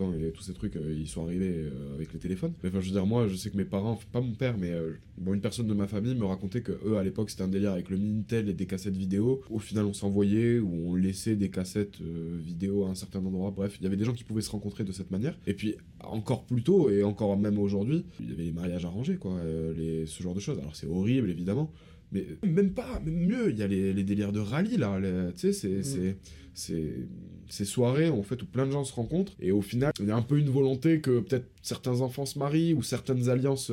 [0.00, 2.52] Et tous ces trucs, euh, ils sont arrivés euh, avec les téléphones.
[2.62, 4.70] Mais enfin, je veux dire, moi, je sais que mes parents, pas mon père, mais
[4.70, 4.92] euh,
[5.26, 7.90] une personne de ma famille me racontait que eux, à l'époque, c'était un délire avec
[7.90, 9.42] le Minitel et des cassettes vidéo.
[9.50, 13.50] Au final, on s'envoyait ou on laissait des cassettes vidéo à un certain endroit.
[13.50, 15.36] Bref, il y avait des gens qui pouvaient se rencontrer de cette manière.
[15.48, 19.16] Et puis, encore plus tôt et encore même aujourd'hui, il y avait les mariages arrangés,
[19.16, 19.36] quoi,
[19.76, 20.60] les, ce genre de choses.
[20.60, 21.72] Alors, c'est horrible, évidemment.
[22.12, 24.98] Mais même pas, même mieux, il y a les, les délires de rallye là,
[25.32, 26.16] tu sais, c'est, c'est,
[26.54, 26.94] c'est
[27.48, 30.10] ces soirées en fait où plein de gens se rencontrent et au final il y
[30.10, 33.72] a un peu une volonté que peut-être certains enfants se marient ou certaines alliances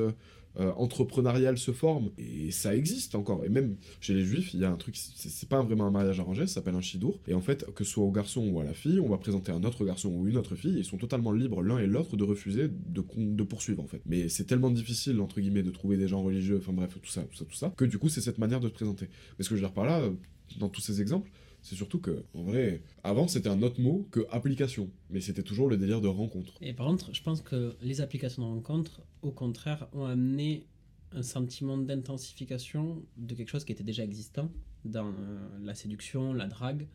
[0.60, 3.44] euh, entrepreneuriales se forment et ça existe encore.
[3.46, 6.20] Et même chez les juifs il y a un truc c'est, pas vraiment un mariage
[6.20, 8.63] arrangé ça s'appelle un shidour et en fait que ce soit au garçon ou à
[8.63, 11.32] la fille on va présenter un autre garçon ou une autre fille ils sont totalement
[11.32, 14.02] libres l'un et l'autre de refuser de, de poursuivre en fait.
[14.06, 17.22] Mais c'est tellement difficile entre guillemets de trouver des gens religieux enfin bref tout ça
[17.24, 19.10] tout ça tout ça que du coup c'est cette manière de se présenter.
[19.38, 20.12] Mais ce que je veux dire par là euh,
[20.60, 21.30] dans tous ces exemples
[21.65, 25.67] c'est surtout que, en vrai, avant c'était un autre mot que application, mais c'était toujours
[25.67, 26.54] le délire de rencontre.
[26.62, 30.67] Et par contre, je pense que les applications de rencontre, au contraire, ont amené
[31.12, 34.51] un sentiment d'intensification de quelque chose qui était déjà existant
[34.84, 36.88] dans euh, la séduction, la drague.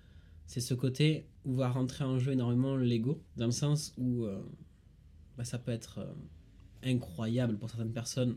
[0.46, 4.40] C'est ce côté où va rentrer en jeu énormément l'ego, dans le sens où euh,
[5.36, 6.12] bah, ça peut être euh,
[6.84, 8.36] incroyable pour certaines personnes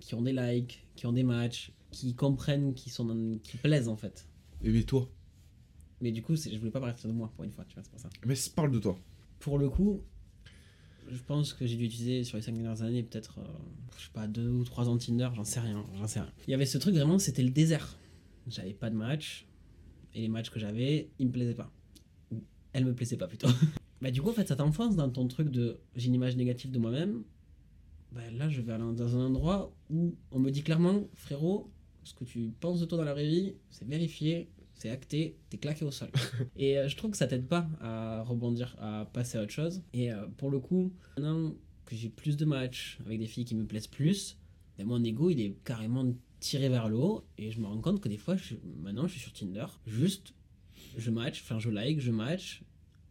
[0.00, 3.88] qui ont des likes, qui ont des matchs, qui comprennent, qui, sont dans- qui plaisent
[3.88, 4.26] en fait.
[4.62, 5.08] Et mais toi
[6.00, 7.90] Mais du coup, je voulais pas partir de moi pour une fois, tu vois, c'est
[7.90, 8.08] pour ça.
[8.26, 8.98] Mais parle de toi.
[9.38, 10.02] Pour le coup,
[11.10, 13.44] je pense que j'ai dû utiliser sur les 5 dernières années peut-être, euh,
[13.98, 16.32] je sais pas, 2 ou 3 ans de Tinder, j'en sais rien, j'en sais rien.
[16.46, 17.98] Il y avait ce truc vraiment, c'était le désert.
[18.46, 19.46] J'avais pas de match,
[20.14, 21.72] et les matchs que j'avais, ils me plaisaient pas.
[22.30, 23.48] Ou elles me plaisaient pas plutôt.
[24.00, 26.70] bah du coup, en fait, ça t'enfonce dans ton truc de j'ai une image négative
[26.70, 27.24] de moi-même.
[28.12, 31.70] Bah là, je vais aller dans un endroit où on me dit clairement, frérot,
[32.04, 35.58] ce que tu penses de toi dans la vraie vie, c'est vérifié, c'est acté, t'es
[35.58, 36.08] claqué au sol.
[36.56, 39.82] Et euh, je trouve que ça t'aide pas à rebondir, à passer à autre chose.
[39.92, 41.54] Et euh, pour le coup, maintenant
[41.86, 44.36] que j'ai plus de matchs avec des filles qui me plaisent plus,
[44.78, 46.04] ben, mon ego il est carrément
[46.40, 47.24] tiré vers le haut.
[47.38, 50.34] Et je me rends compte que des fois, je- maintenant je suis sur Tinder, juste
[50.96, 52.62] je match, enfin je like, je match.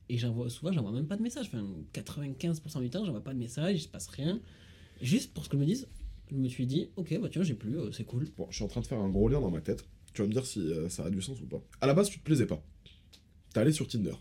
[0.10, 1.48] Et j'envoie souvent, j'envoie même pas de message.
[1.48, 4.40] Enfin, 95% du temps, j'envoie pas de message, il se passe rien.
[5.02, 5.88] Juste pour ce que me disent,
[6.30, 8.28] je me suis dit, ok, bah tiens, j'ai plus, euh, c'est cool.
[8.38, 9.86] Bon, je suis en train de faire un gros lien dans ma tête.
[10.14, 11.62] Tu vas me dire si euh, ça a du sens ou pas.
[11.82, 12.62] À la base, tu te plaisais pas.
[13.54, 14.14] T'es allé sur Tinder.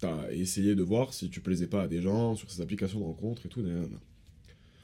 [0.00, 3.04] T'as essayé de voir si tu plaisais pas à des gens sur ces applications de
[3.04, 3.60] rencontres et tout.
[3.62, 3.98] nanana.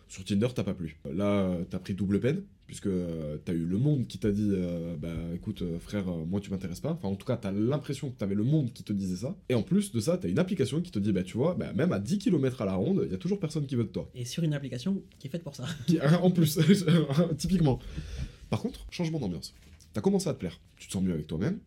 [0.09, 0.99] Sur Tinder, t'as pas plu.
[1.13, 4.95] Là, t'as pris double peine, puisque euh, t'as eu le monde qui t'a dit euh,
[4.99, 6.93] Bah écoute, frère, moi tu m'intéresses pas.
[6.93, 9.37] Enfin, en tout cas, t'as l'impression que t'avais le monde qui te disait ça.
[9.49, 11.73] Et en plus de ça, t'as une application qui te dit Bah tu vois, bah,
[11.73, 13.89] même à 10 km à la ronde, il y a toujours personne qui veut de
[13.89, 14.11] toi.
[14.15, 15.65] Et sur une application qui est faite pour ça.
[15.87, 16.59] Qui- en plus,
[17.39, 17.79] typiquement.
[18.51, 19.55] Par contre, changement d'ambiance.
[19.95, 20.61] T'as commencé à te plaire.
[20.77, 21.61] Tu te sens mieux avec toi-même.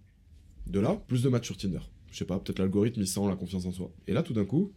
[0.67, 1.79] De là, plus de matchs sur Tinder.
[2.11, 3.91] Je sais pas, peut-être l'algorithme il sent la confiance en soi.
[4.05, 4.73] Et là, tout d'un coup,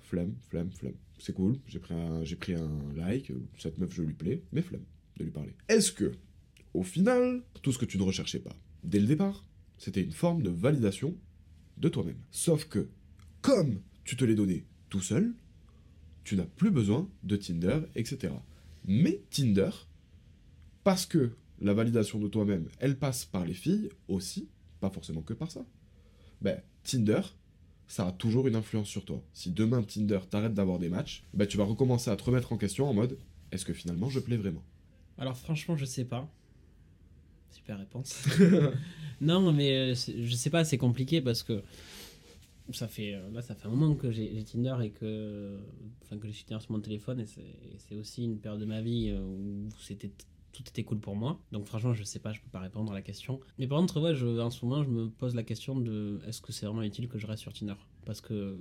[0.00, 0.94] flemme, flemme, flemme.
[1.18, 4.60] C'est cool, j'ai pris, un, j'ai pris un like, cette meuf je lui plais, mais
[4.60, 4.84] flemme
[5.16, 5.54] de lui parler.
[5.68, 6.12] Est-ce que,
[6.74, 9.46] au final, tout ce que tu ne recherchais pas dès le départ,
[9.78, 11.14] c'était une forme de validation
[11.78, 12.18] de toi-même?
[12.30, 12.88] Sauf que,
[13.40, 15.32] comme tu te l'es donné tout seul,
[16.24, 18.34] tu n'as plus besoin de Tinder, etc.
[18.84, 19.70] Mais Tinder,
[20.84, 24.48] parce que la validation de toi-même, elle passe par les filles aussi,
[24.80, 25.64] pas forcément que par ça,
[26.40, 27.20] ben, Tinder,
[27.86, 29.22] ça a toujours une influence sur toi.
[29.32, 32.56] Si demain Tinder t'arrête d'avoir des matchs, ben, tu vas recommencer à te remettre en
[32.56, 33.18] question en mode
[33.52, 34.62] est-ce que finalement je plais vraiment?
[35.18, 36.28] Alors franchement, je sais pas.
[37.50, 38.26] Super réponse.
[39.20, 41.62] non, mais euh, je sais pas, c'est compliqué parce que
[42.72, 45.58] ça fait euh, là ça fait un moment que j'ai Tinder et que
[46.02, 48.66] enfin que j'ai Tinder sur mon téléphone et c'est et c'est aussi une période de
[48.66, 50.12] ma vie euh, où c'était
[50.52, 51.40] tout était cool pour moi.
[51.52, 53.40] Donc franchement, je sais pas, je peux pas répondre à la question.
[53.58, 56.40] Mais par contre, ouais, je, en ce moment, je me pose la question de est-ce
[56.40, 57.74] que c'est vraiment utile que je reste sur Tinder?
[58.04, 58.58] Parce que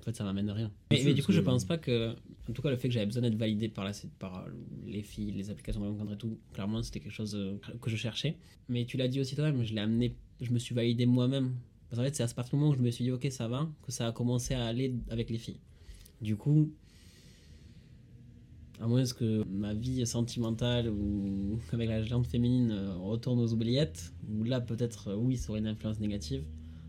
[0.00, 0.72] en fait, ça m'amène à rien.
[0.90, 2.14] Mais, du coup, je pense pas que,
[2.48, 4.46] en tout cas, le fait que j'avais besoin d'être validé par, la, par
[4.86, 7.96] les filles, les applications de rencontre et tout, clairement, c'était quelque chose euh, que je
[7.96, 8.38] cherchais.
[8.70, 11.54] Mais tu l'as dit aussi toi-même, je l'ai amené, je me suis validé moi-même.
[11.88, 13.26] Parce qu'en fait, c'est à ce partir du moment où je me suis dit, ok,
[13.30, 15.60] ça va, que ça a commencé à aller avec les filles.
[16.22, 16.72] Du coup,
[18.80, 24.12] À moins que ma vie sentimentale ou avec la jante féminine euh, retourne aux oubliettes,
[24.28, 26.44] où là peut-être euh, oui ça aurait une influence négative.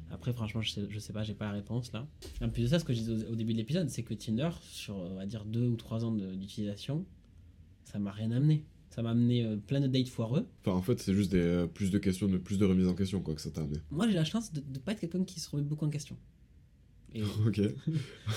[0.10, 2.08] Après franchement je sais, je sais pas, j'ai pas la réponse là.
[2.42, 4.14] En plus de ça, ce que je disais au, au début de l'épisode, c'est que
[4.14, 7.06] Tinder, sur on va dire deux ou trois ans de- d'utilisation,
[7.84, 8.64] ça m'a rien amené.
[8.90, 10.46] Ça m'a amené euh, plein de dates foireux.
[10.62, 12.94] Enfin, en fait, c'est juste des, euh, plus de questions, de, plus de remise en
[12.94, 13.78] question, quoi, que ça t'a amené.
[13.90, 16.18] Moi j'ai la chance de, de pas être quelqu'un qui se remet beaucoup en question.
[17.14, 17.60] Et- ok.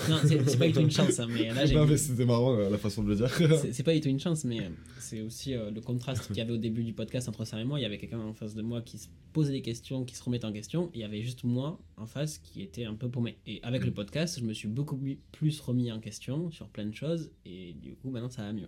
[0.09, 2.55] non, c'est pas du tout une chance, hein, mais là j'ai non, mais c'était marrant
[2.57, 3.29] la façon de le dire.
[3.71, 6.51] C'est- pas du tout une chance, mais c'est aussi euh, le contraste qu'il y avait
[6.51, 7.79] au début du podcast entre Sam et moi.
[7.79, 10.23] Il y avait quelqu'un en face de moi qui se posait des questions, qui se
[10.23, 10.87] remettait en question.
[10.93, 13.37] Et il y avait juste moi en face qui était un peu paumé.
[13.45, 14.99] Et avec le podcast, je me suis beaucoup
[15.31, 17.31] plus remis en question sur plein de choses.
[17.45, 18.67] Et du coup, maintenant, ça va mieux.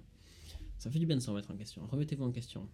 [0.78, 1.82] Ça fait du bien de se remettre en question.
[1.92, 2.68] Remettez-vous en question.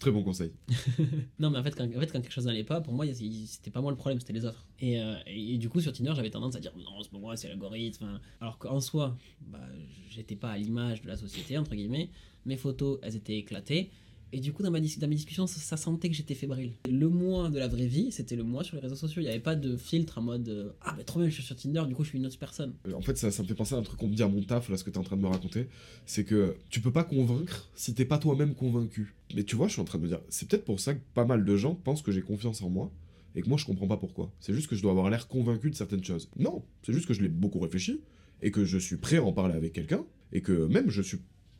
[0.00, 0.52] Très bon conseil.
[1.38, 3.96] Non, mais en fait, quand, quelque chose n'allait pas, pour moi, c'était pas moi le
[3.96, 4.66] problème, c'était les autres.
[4.80, 7.36] Et, euh, et, du coup, sur Tinder, j'avais tendance à dire non, c'est pas moi,
[7.36, 8.04] c'est l'algorithme.
[8.04, 9.60] Enfin, Alors qu'en soi, bah,
[10.10, 12.10] j'étais pas à l'image de la société, entre guillemets.
[12.44, 13.90] Mes photos, elles étaient éclatées.
[14.32, 16.72] Et du coup, dans, ma dis- dans mes discussions, ça, sentait que j'étais fébrile.
[16.90, 19.22] Le moi de la vraie vie, c'était le moi sur les réseaux sociaux.
[19.22, 21.42] Il n'y avait pas de filtre en mode euh, Ah, bah trop bien, je suis
[21.44, 22.74] sur Tinder, du coup, je suis une autre personne.
[22.88, 24.28] Euh, En fait, ça, ça me fait penser à un truc qu'on me dit à
[24.28, 25.68] mon taf, là, ce que t'es en train de me raconter.
[26.06, 29.14] C'est que tu peux pas convaincre si t'es pas toi-même convaincu.
[29.34, 31.00] Mais tu vois, je suis en train de me dire, c'est peut-être pour ça que
[31.14, 32.92] pas mal de gens pensent que j'ai confiance en moi
[33.36, 34.32] et que moi je comprends pas pourquoi.
[34.40, 36.28] C'est juste que je dois avoir l'air convaincu de certaines choses.
[36.38, 38.00] Non, c'est juste que je l'ai beaucoup réfléchi
[38.42, 41.18] et que je suis prêt à en parler avec quelqu'un et que même je suis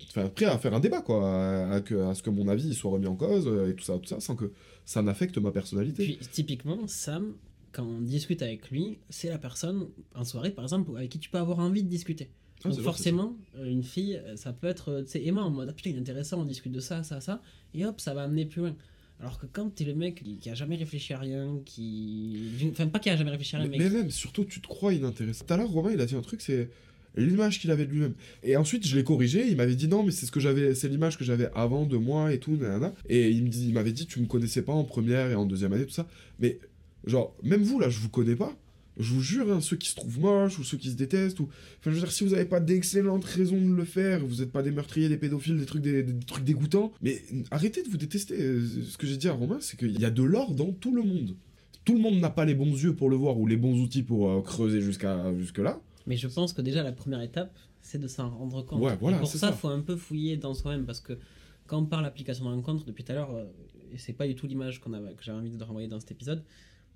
[0.09, 2.74] enfin, prêt à faire un débat, quoi, à, à que, à ce que mon avis
[2.74, 4.52] soit remis en cause euh, et tout ça, tout ça, sans que
[4.85, 6.04] ça n'affecte ma personnalité.
[6.04, 7.35] Puis, typiquement, Sam,
[7.72, 11.30] quand on discute avec lui, c'est la personne, en soirée par exemple, avec qui tu
[11.30, 12.30] peux avoir envie de discuter.
[12.64, 15.50] Ah, Donc vrai, forcément, euh, une fille, euh, ça peut être, tu sais, Emma en
[15.50, 17.42] mode, ah putain, il est intéressant, on discute de ça, ça, ça,
[17.74, 18.76] et hop, ça va amener plus loin.
[19.18, 22.50] Alors que quand t'es le mec qui, qui a jamais réfléchi à rien, qui...
[22.70, 23.85] Enfin, pas qui a jamais réfléchi à rien, Mais, mais...
[23.88, 25.44] mais même, surtout, tu te crois inintéressant.
[25.46, 26.68] Tout à l'heure, Romain, il a dit un truc, c'est
[27.16, 28.14] l'image qu'il avait de lui-même.
[28.42, 30.88] Et ensuite, je l'ai corrigé, il m'avait dit non, mais c'est ce que j'avais, c'est
[30.88, 32.94] l'image que j'avais avant de moi et tout, nanana.
[33.09, 35.92] Et il m'avait dit, tu me connaissais pas en première et en deuxième année, tout
[35.92, 36.07] ça.
[36.40, 36.59] Mais,
[37.07, 38.57] genre, même vous, là, je vous connais pas.
[38.98, 41.48] Je vous jure, hein, ceux qui se trouvent moches ou ceux qui se détestent, ou.
[41.81, 44.50] Enfin, je veux dire, si vous avez pas d'excellentes raisons de le faire, vous êtes
[44.50, 47.98] pas des meurtriers, des pédophiles, des trucs, des, des trucs dégoûtants, mais arrêtez de vous
[47.98, 48.35] détester.
[48.40, 50.94] Euh, Ce que j'ai dit à Romain, c'est qu'il y a de l'or dans tout
[50.94, 51.37] le monde.
[51.85, 54.02] Tout le monde n'a pas les bons yeux pour le voir ou les bons outils
[54.02, 55.81] pour euh, creuser jusqu'à jusque là.
[56.07, 58.81] Mais je pense que déjà, la première étape, c'est de s'en rendre compte.
[58.81, 61.19] Ouais, voilà, Et pour ça, il faut un peu fouiller dans soi-même, parce que
[61.66, 63.45] quand on parle d'application de rencontre, depuis tout à l'heure, euh,
[63.92, 66.45] et c'est pas du tout l'image qu'on que j'avais envie de renvoyer dans cet épisode,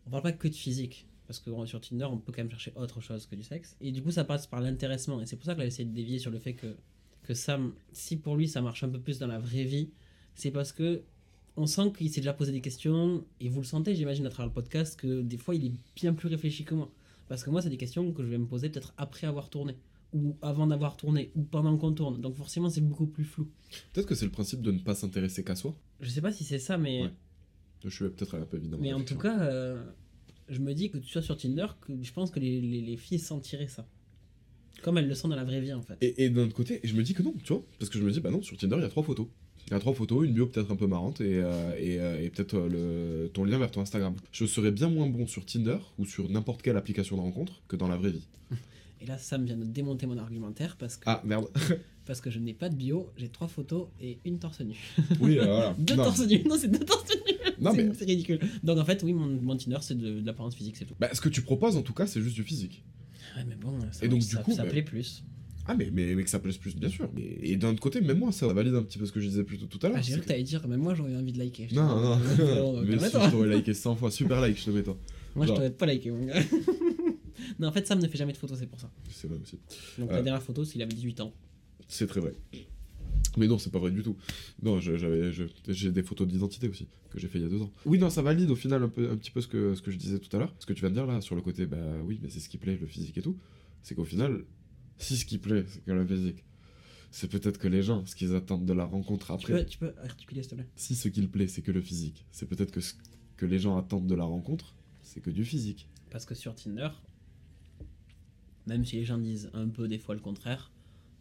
[0.07, 1.07] on parle pas que de physique.
[1.27, 3.77] Parce que sur Tinder, on peut quand même chercher autre chose que du sexe.
[3.81, 5.21] Et du coup, ça passe par l'intéressement.
[5.21, 6.75] Et c'est pour ça que a essayé de dévier sur le fait que,
[7.23, 9.91] que Sam, si pour lui ça marche un peu plus dans la vraie vie,
[10.35, 11.03] c'est parce que
[11.57, 13.25] on sent qu'il s'est déjà posé des questions.
[13.39, 16.15] Et vous le sentez, j'imagine, à travers le podcast, que des fois il est bien
[16.15, 16.91] plus réfléchi que moi.
[17.31, 19.77] Parce que moi, c'est des questions que je vais me poser peut-être après avoir tourné.
[20.13, 21.31] Ou avant d'avoir tourné.
[21.37, 22.21] Ou pendant qu'on tourne.
[22.21, 23.49] Donc forcément, c'est beaucoup plus flou.
[23.93, 25.77] Peut-être que c'est le principe de ne pas s'intéresser qu'à soi.
[26.01, 27.05] Je sais pas si c'est ça, mais.
[27.05, 27.11] Ouais.
[27.85, 28.79] Je suis peut-être un peu évident.
[28.81, 29.81] Mais en tout cas, euh,
[30.49, 32.97] je me dis que tu sois sur Tinder, que je pense que les, les, les
[32.97, 33.87] filles sentiraient ça.
[34.83, 35.99] Comme elles le sont dans la vraie vie en fait.
[36.01, 38.03] Et, et d'un autre côté, je me dis que non, tu vois, parce que je
[38.05, 39.29] me dis, bah non, sur Tinder, il y a trois photos.
[39.69, 42.21] Il y a trois photos, une bio peut-être un peu marrante et, euh, et, euh,
[42.25, 44.15] et peut-être euh, ton lien vers ton Instagram.
[44.33, 47.77] Je serais bien moins bon sur Tinder ou sur n'importe quelle application de rencontre que
[47.77, 48.27] dans la vraie vie.
[49.01, 51.47] Et là, Sam vient de démonter mon argumentaire parce que, Ah merde.
[52.05, 54.77] parce que je n'ai pas de bio, j'ai trois photos et une torse nue.
[55.21, 55.75] oui, euh, voilà.
[55.79, 56.05] deux Non.
[56.05, 58.41] torse nus Non, c'est deux torse nus Non, C'est- mais- C'est ridicule.
[58.65, 60.95] Donc en fait, oui, mon, mon Tinder, c'est de, de l'apparence physique, c'est tout.
[60.99, 62.83] Bah, ce que tu proposes en tout cas, c'est juste du physique.
[63.37, 65.23] Ouais, mais bon, ça, Et donc, ça, du coup, ça bah- plaît plus.
[65.73, 67.09] Ah, mais, mais, mais que ça plaise plus, bien sûr.
[67.15, 69.29] Mais- et d'un autre côté, même moi, ça valide un petit peu ce que je
[69.29, 69.99] disais plus tôt tout à l'heure.
[69.99, 71.69] Ah, j'ai cru que t'allais dire, mais moi j'aurais envie de liker.
[71.71, 74.11] Je Non, dis, non, bon, mais si, je t'aurais liké 100 fois.
[74.11, 74.97] Super like, je te mets toi.
[75.37, 75.57] Moi, je Genre.
[75.59, 76.35] t'aurais pas liké, mon gars.
[77.61, 78.91] non, en fait, Sam ne fait jamais de photos, c'est pour ça.
[79.11, 79.59] C'est vrai aussi.
[79.99, 80.17] Donc Ouais.
[80.17, 81.33] la dernière photo, c'est qu'il avait 18 ans.
[81.89, 82.35] C'est très vrai.
[83.37, 84.17] Mais non, c'est pas vrai du tout.
[84.63, 87.49] Non, je- j'avais, je- j'ai des photos d'identité aussi que j'ai fait il y a
[87.49, 87.71] deux ans.
[87.87, 89.91] Oui, non, ça valide au final un, peu, un petit peu ce que, ce que
[89.93, 90.55] je disais tout à l'heure.
[90.59, 92.49] Ce que tu viens de dire là sur le côté, bah oui, mais c'est ce
[92.49, 93.37] qui plaît, le physique et tout.
[93.83, 94.45] C'est qu'au final,
[95.01, 96.45] si ce qui plaît, c'est que le physique,
[97.11, 99.53] c'est peut-être que les gens, ce qu'ils attendent de la rencontre Tu après.
[99.65, 102.25] peux, tu peux articuler, s'il te plaît Si ce qui plaît, c'est que le physique,
[102.31, 102.95] c'est peut-être que ce
[103.37, 105.89] que les gens attendent de la rencontre, c'est que du physique.
[106.11, 106.89] Parce que sur Tinder,
[108.67, 110.71] même si les gens disent un peu des fois le contraire,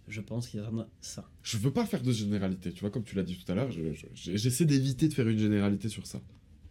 [0.07, 1.29] je pense qu'ils attendent ça.
[1.43, 3.71] Je veux pas faire de généralité, tu vois, comme tu l'as dit tout à l'heure,
[3.71, 6.21] je- je- j'essaie d'éviter de faire une généralité sur ça.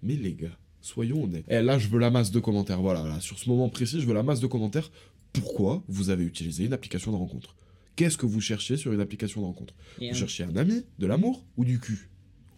[0.03, 1.45] Mais les gars, soyons honnêtes.
[1.49, 4.07] Et là, je veux la masse de commentaires, voilà, là, sur ce moment précis, je
[4.07, 4.91] veux la masse de commentaires.
[5.33, 7.55] Pourquoi vous avez utilisé une application de rencontre
[7.97, 10.85] Qu'est-ce que vous cherchez sur une application de rencontre Et Vous un- cherchez un ami,
[10.99, 12.09] de l'amour ou du cul?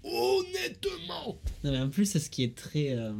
[0.04, 3.12] Honnêtement Non, mais en plus, ce qui est très euh,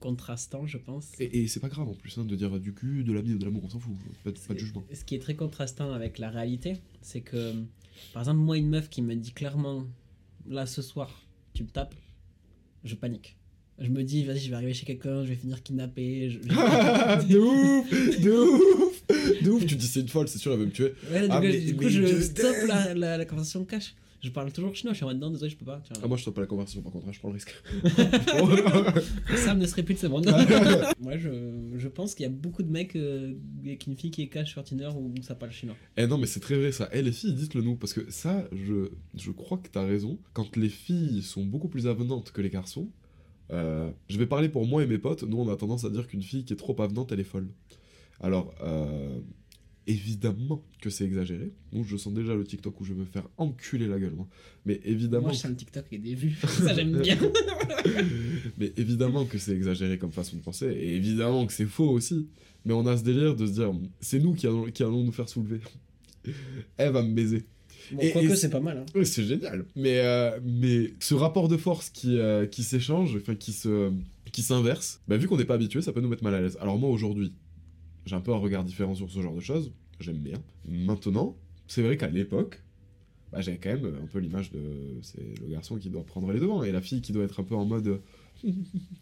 [0.00, 1.08] contrastant, je pense.
[1.18, 3.44] Et, et c'est pas grave en plus hein, de dire du cul, de l'amis, de
[3.44, 3.92] l'amour, on s'en fout.
[4.22, 4.84] Pas, de- pas de jugement.
[4.92, 7.54] Ce qui est très contrastant avec la réalité, c'est que,
[8.12, 9.84] par exemple, moi, une meuf qui me dit clairement,
[10.48, 11.22] là, ce soir,
[11.54, 11.94] tu me tapes,
[12.84, 13.36] je panique.
[13.80, 16.30] Je me dis, vas-y, je vais arriver chez quelqu'un, je vais finir kidnappé.
[16.30, 16.38] Je...
[17.28, 18.83] de ouf De ouf
[19.42, 20.94] De ouf Tu dis c'est une folle, c'est sûr, elle veut me tuer.
[21.10, 23.94] Ouais, du Ah, coup, mais- du coup, mais je stoppe la, la, la conversation cash.
[24.22, 25.82] Je parle toujours chinois, je suis en mode non, désolé, je peux pas.
[25.86, 26.00] tu vois.
[26.02, 27.54] Ah, moi je stoppe pas la conversation par contre, hein, je prends le risque.
[29.36, 30.24] Sam ne serait plus de ce monde.
[31.00, 31.28] Moi, je,
[31.76, 34.50] je pense qu'il y a beaucoup de mecs euh, avec une fille qui est cash
[34.52, 35.76] sur Tinder où ça parle chinois.
[35.98, 36.88] Eh non, mais c'est très vrai ça.
[36.92, 40.18] Eh les filles, dites-le nous, parce que ça, je, je crois que t'as raison.
[40.32, 42.88] Quand les filles sont beaucoup plus avenantes que les garçons,
[43.52, 46.06] euh, je vais parler pour moi et mes potes, nous on a tendance à dire
[46.06, 47.48] qu'une fille qui est trop avenante, elle est folle.
[48.24, 49.18] Alors, euh,
[49.86, 51.52] évidemment que c'est exagéré.
[51.72, 54.26] Donc je sens déjà le TikTok où je vais me faire enculer la gueule, moi.
[54.64, 55.24] Mais évidemment...
[55.24, 56.34] Moi, je sens le TikTok et des vues.
[56.46, 57.18] ça, j'aime bien.
[58.58, 62.28] mais évidemment que c'est exagéré comme façon de penser, et évidemment que c'est faux aussi.
[62.64, 65.12] Mais on a ce délire de se dire, c'est nous qui allons, qui allons nous
[65.12, 65.60] faire soulever.
[66.78, 67.44] Elle va me baiser.
[67.92, 68.78] Bon, Et- quoique, c'est pas mal.
[68.78, 69.02] Hein.
[69.04, 69.66] C'est génial.
[69.76, 73.92] Mais, euh, mais ce rapport de force qui, euh, qui s'échange, enfin qui se
[74.32, 76.56] qui s'inverse, bah, vu qu'on n'est pas habitué, ça peut nous mettre mal à l'aise.
[76.60, 77.34] Alors moi aujourd'hui,
[78.06, 79.72] j'ai un peu un regard différent sur ce genre de choses.
[80.00, 80.38] J'aime bien.
[80.66, 81.36] Maintenant,
[81.68, 82.62] c'est vrai qu'à l'époque,
[83.32, 86.40] bah, j'avais quand même un peu l'image de c'est le garçon qui doit prendre les
[86.40, 88.00] devants et la fille qui doit être un peu en mode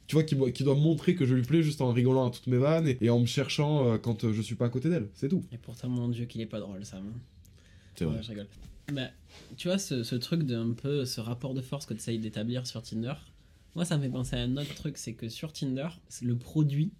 [0.07, 2.31] tu vois qui, doit- qui doit montrer que je lui plais juste en rigolant à
[2.31, 4.88] toutes mes vannes et, et en me cherchant euh, quand je suis pas à côté
[4.88, 7.12] d'elle c'est tout Et pourtant, mon dieu, qu'il est pas drôle, Sam.
[7.97, 8.47] c'est vrai Ouais, je rigole.
[8.93, 9.09] Bah,
[9.57, 12.67] tu vois, ce, ce truc d'un peu, ce rapport de force que tu essayes d'établir
[12.67, 13.15] sur Tinder,
[13.75, 15.88] moi, ça me fait penser à un autre truc, c'est que sur Tinder,
[16.23, 16.93] le produit,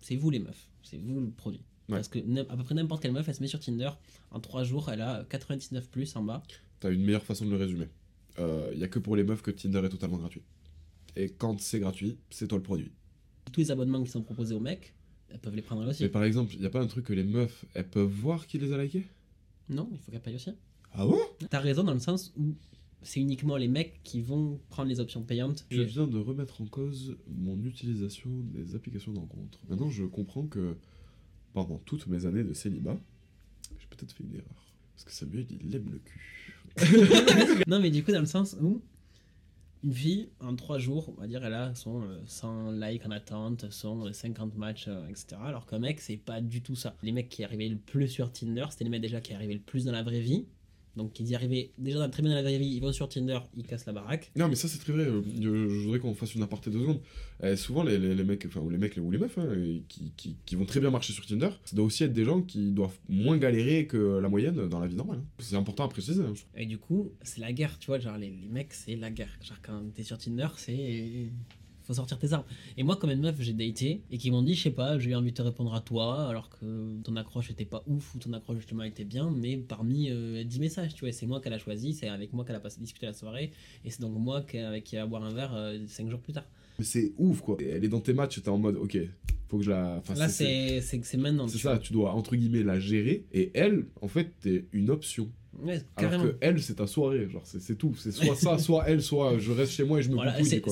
[0.00, 1.60] c'est vous les meufs, c'est vous le produit.
[1.88, 1.96] Ouais.
[1.96, 3.90] Parce que à peu près n'importe quelle meuf, elle se met sur Tinder,
[4.30, 6.42] en 3 jours, elle a 99 plus en bas.
[6.80, 7.88] T'as une meilleure façon de le résumer.
[8.38, 10.42] Il y a que pour les meufs que Tinder est totalement gratuit.
[11.16, 12.92] Et quand c'est gratuit, c'est toi le produit.
[13.52, 14.94] Tous les abonnements qui sont proposés aux mecs,
[15.30, 16.02] elles peuvent les prendre aussi.
[16.02, 18.46] Mais par exemple, il y a pas un truc que les meufs, elles peuvent voir
[18.46, 19.08] qui les a likés?
[19.68, 20.52] Non, il faut qu'elles payent aussi.
[20.92, 21.18] Ah bon?
[21.50, 22.54] T'as raison dans le sens où
[23.02, 25.66] c'est uniquement les mecs qui vont prendre les options payantes.
[25.70, 29.60] Je viens de remettre en cause mon utilisation des applications de rencontre.
[29.68, 30.76] Maintenant, je comprends que
[31.52, 32.98] pendant toutes mes années de célibat,
[33.78, 34.74] j'ai peut-être fait une erreur.
[34.94, 37.62] Parce que Samuel, il aime le cul.
[37.66, 38.82] non, mais du coup, dans le sens où
[39.84, 43.10] une fille, en 3 jours, on va dire, elle a son euh, 100 likes en
[43.12, 45.40] attente, son euh, 50 matchs, euh, etc.
[45.44, 46.96] Alors qu'un mec, c'est pas du tout ça.
[47.02, 49.60] Les mecs qui arrivaient le plus sur Tinder, c'était les mecs déjà qui arrivaient le
[49.60, 50.46] plus dans la vraie vie.
[50.98, 53.08] Donc, ils y arrivaient déjà dans- très bien dans la vraie vie, ils vont sur
[53.08, 54.30] Tinder, ils cassent la baraque.
[54.36, 55.04] Non, mais ça, c'est très vrai.
[55.06, 57.00] Euh, Je, je voudrais qu'on fasse une aparté deux secondes.
[57.44, 59.82] Euh, souvent, les, les, les mecs, enfin, ou les mecs ou les meufs, hein, et
[59.88, 62.42] qui, qui, qui vont très bien marcher sur Tinder, ça doit aussi être des gens
[62.42, 65.18] qui doivent moins galérer que la moyenne dans la vie normale.
[65.20, 65.26] hein.
[65.38, 66.22] C'est important à préciser.
[66.22, 66.42] hein, je.
[66.60, 69.38] Et du coup, c'est la guerre, tu vois, genre les, les mecs, c'est la guerre.
[69.42, 71.30] Genre quand t'es sur Tinder, c'est.
[71.88, 72.44] Faut sortir tes armes.
[72.76, 75.10] Et moi, comme une meuf, j'ai daté et qui m'ont dit, je sais pas, j'ai
[75.10, 78.18] eu envie de te répondre à toi alors que ton accroche était pas ouf ou
[78.18, 81.54] ton accroche justement était bien, mais parmi euh, 10 messages, tu vois, c'est moi qu'elle
[81.54, 83.52] a choisi, c'est avec moi qu'elle a passé discuter la soirée
[83.86, 86.34] et c'est donc moi qui- avec qui elle va boire un verre 5 jours plus
[86.34, 86.44] tard.
[86.78, 87.56] Mais c'est ouf, quoi.
[87.58, 88.98] Elle est dans tes matchs, t'es en mode, ok,
[89.48, 89.96] faut que je la.
[89.96, 90.82] enfin, Là, c'est
[91.16, 91.48] maintenant.
[91.48, 91.78] C'est ça, vois.
[91.78, 95.32] tu dois entre guillemets la gérer, et elle, en fait, t'es une option.
[95.62, 97.94] Ouais, Alors que elle, c'est ta soirée, genre, c'est tout.
[97.98, 100.60] C'est soit ça, soit elle, soit je reste chez moi et je me Voilà, c'est-
[100.60, 100.70] peut-être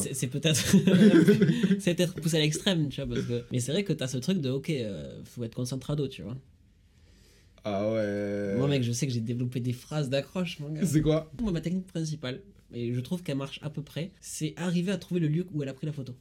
[1.80, 4.18] c'est peut-être poussé à l'extrême, tu vois, parce que mais c'est vrai que t'as ce
[4.18, 6.36] truc de ok, euh, faut être concentrado, tu vois.
[7.64, 8.54] Ah ouais.
[8.58, 10.86] Moi, mec, je sais que j'ai développé des phrases d'accroche, mon gars.
[10.86, 11.32] C'est quoi?
[11.40, 12.40] Moi, ma technique principale,
[12.72, 15.62] et je trouve qu'elle marche à peu près, c'est arriver à trouver le lieu où
[15.64, 16.14] elle a pris la photo.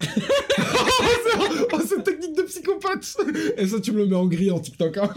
[1.74, 3.16] Oh, cette technique de psychopathe
[3.56, 5.10] Et ça, tu me le mets en gris en TikTok, hein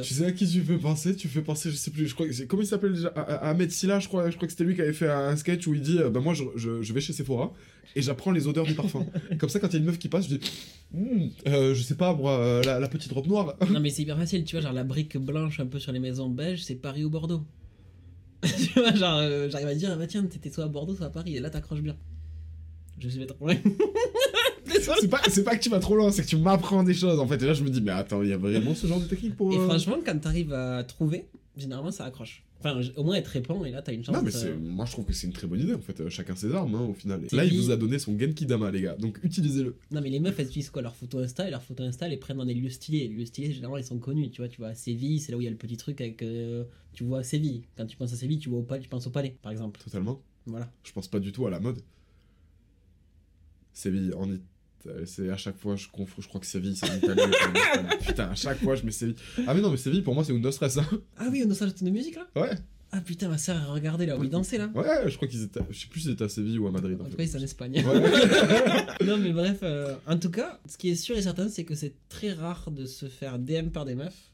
[0.00, 1.14] Tu sais à qui tu fais penser?
[1.14, 2.26] Tu fais penser, je sais plus, je crois.
[2.48, 3.12] Comment il s'appelle déjà?
[3.14, 5.36] Ah- Ah- Ahmed Silla, je crois, je crois que c'était lui qui avait fait un
[5.36, 7.52] sketch où il dit euh, Bah moi, je, je- je vais chez Sephora
[7.94, 9.04] et j'apprends les odeurs du parfum.
[9.38, 10.40] Comme ça, quand il y a une meuf qui passe, je dis
[10.94, 13.54] Hmm, euh, Je sais pas, moi, euh, la, la petite robe noire.
[13.70, 16.00] non, mais c'est hyper facile, tu vois, genre la brique blanche un peu sur les
[16.00, 17.44] maisons belges, c'est Paris ou Bordeaux.
[18.42, 21.06] tu vois, genre, euh, j'arrive à dire, ah bah tiens, t'étais soit à Bordeaux, soit
[21.06, 21.96] à Paris, et là t'accroches bien.
[22.98, 23.46] Je suis trop.
[24.80, 27.18] c'est, pas, c'est pas que tu vas trop loin, c'est que tu m'apprends des choses,
[27.18, 27.42] en fait.
[27.42, 29.36] Et là, je me dis Mais attends, il y a vraiment ce genre de technique
[29.36, 29.52] pour...
[29.52, 32.44] Et euh, franchement, quand t'arrives à trouver, généralement ça accroche.
[32.64, 34.14] Enfin, au moins elle te répond, et là t'as une chance.
[34.14, 36.00] Non, mais euh, moi je trouve que c'est une très bonne idée en fait.
[36.00, 37.20] Euh, Chacun ses armes hein, au final.
[37.24, 38.94] Et là, il vous a donné son Genki Dama, les gars.
[38.94, 39.74] Donc utilisez-le.
[39.90, 40.80] Non mais les meufs elles utilisent quoi?
[40.80, 43.08] Leur photo Insta et leurs photos Insta elles les prennent dans des lieux stylés.
[43.08, 45.38] Les lieux stylés généralement ils sont connus, tu vois, tu vois à Séville, c'est là
[45.38, 47.62] où il y a le petit truc avec euh, tu vois Séville.
[47.76, 49.80] Quand tu penses à Séville, tu vois au palais, tu penses au palais par exemple.
[49.82, 50.20] Totalement.
[50.46, 50.70] Voilà.
[50.84, 51.80] Je pense pas du tout à la mode.
[53.72, 54.42] Séville, en Italie.
[55.06, 57.20] C'est à chaque fois, je confonds, je crois que Séville, c'est en Italie.
[58.06, 59.16] Putain, à chaque fois, je mets Séville.
[59.46, 60.78] Ah, mais non, mais Séville, pour moi, c'est une stress.
[60.78, 60.86] Hein.
[61.16, 62.50] Ah oui, a ça de musique là Ouais.
[62.94, 64.70] Ah putain, ma sœur a regardé là où il dansait là.
[64.74, 65.60] Ouais, je crois qu'ils étaient.
[65.70, 66.98] Je sais plus si c'était à Séville ou à Madrid.
[67.00, 67.82] En En tout cas, c'est en Espagne.
[67.82, 69.04] Ouais.
[69.06, 71.74] non, mais bref, euh, en tout cas, ce qui est sûr et certain, c'est que
[71.74, 74.30] c'est très rare de se faire DM par des meufs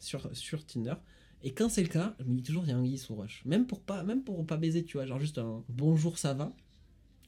[0.00, 0.94] sur, sur Tinder.
[1.44, 3.42] Et quand c'est le cas, je me dis toujours, il y a un sous rush.
[3.46, 6.52] Même pour pas, même pour pas baiser, tu vois, genre juste un bonjour, ça va.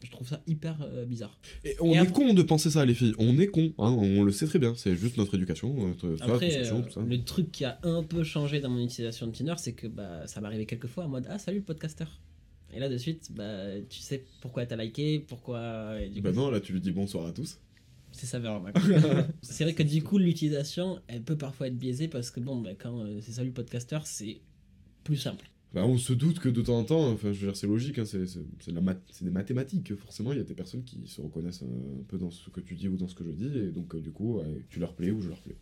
[0.05, 1.39] Je trouve ça hyper euh, bizarre.
[1.65, 3.15] Et on Et est après- con de penser ça, les filles.
[3.19, 3.73] On est con.
[3.79, 4.75] hein, on le sait très bien.
[4.77, 7.01] C'est juste notre éducation, notre Après, euh, tout ça.
[7.01, 10.27] le truc qui a un peu changé dans mon utilisation de Tinder, c'est que bah,
[10.27, 12.05] ça m'arrivait quelques fois en mode Ah, salut le podcaster.
[12.75, 16.01] Et là, de suite, bah, tu sais pourquoi t'as liké, pourquoi.
[16.01, 17.59] et du Bah coup, non, là, tu lui dis bonsoir à tous.
[18.13, 18.41] C'est ça
[19.43, 22.71] C'est vrai que du coup, l'utilisation, elle peut parfois être biaisée parce que bon, bah,
[22.79, 24.41] quand euh, c'est salut podcaster, c'est
[25.05, 25.49] plus simple.
[25.75, 27.99] Bah, on se doute que de temps en temps, enfin, je veux dire, c'est logique,
[27.99, 29.95] hein, c'est c'est- la mat- c'est des mathématiques.
[29.97, 32.61] Forcément, il y a des personnes qui se reconnaissent euh, un peu dans ce que
[32.61, 34.81] tu dis ou dans ce que je dis, et donc, euh, du coup, ouais, tu
[34.81, 35.57] leur plais ou je leur plais.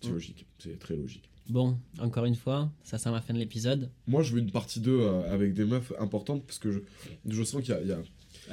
[0.00, 1.28] C'est logique, c'est très logique.
[1.48, 3.90] Bon, encore une fois, ça sert à la fin de l'épisode.
[4.06, 6.78] Moi, je veux une partie 2 euh, avec des meufs importantes parce que je,
[7.28, 8.00] je sens qu'il y a- il y a,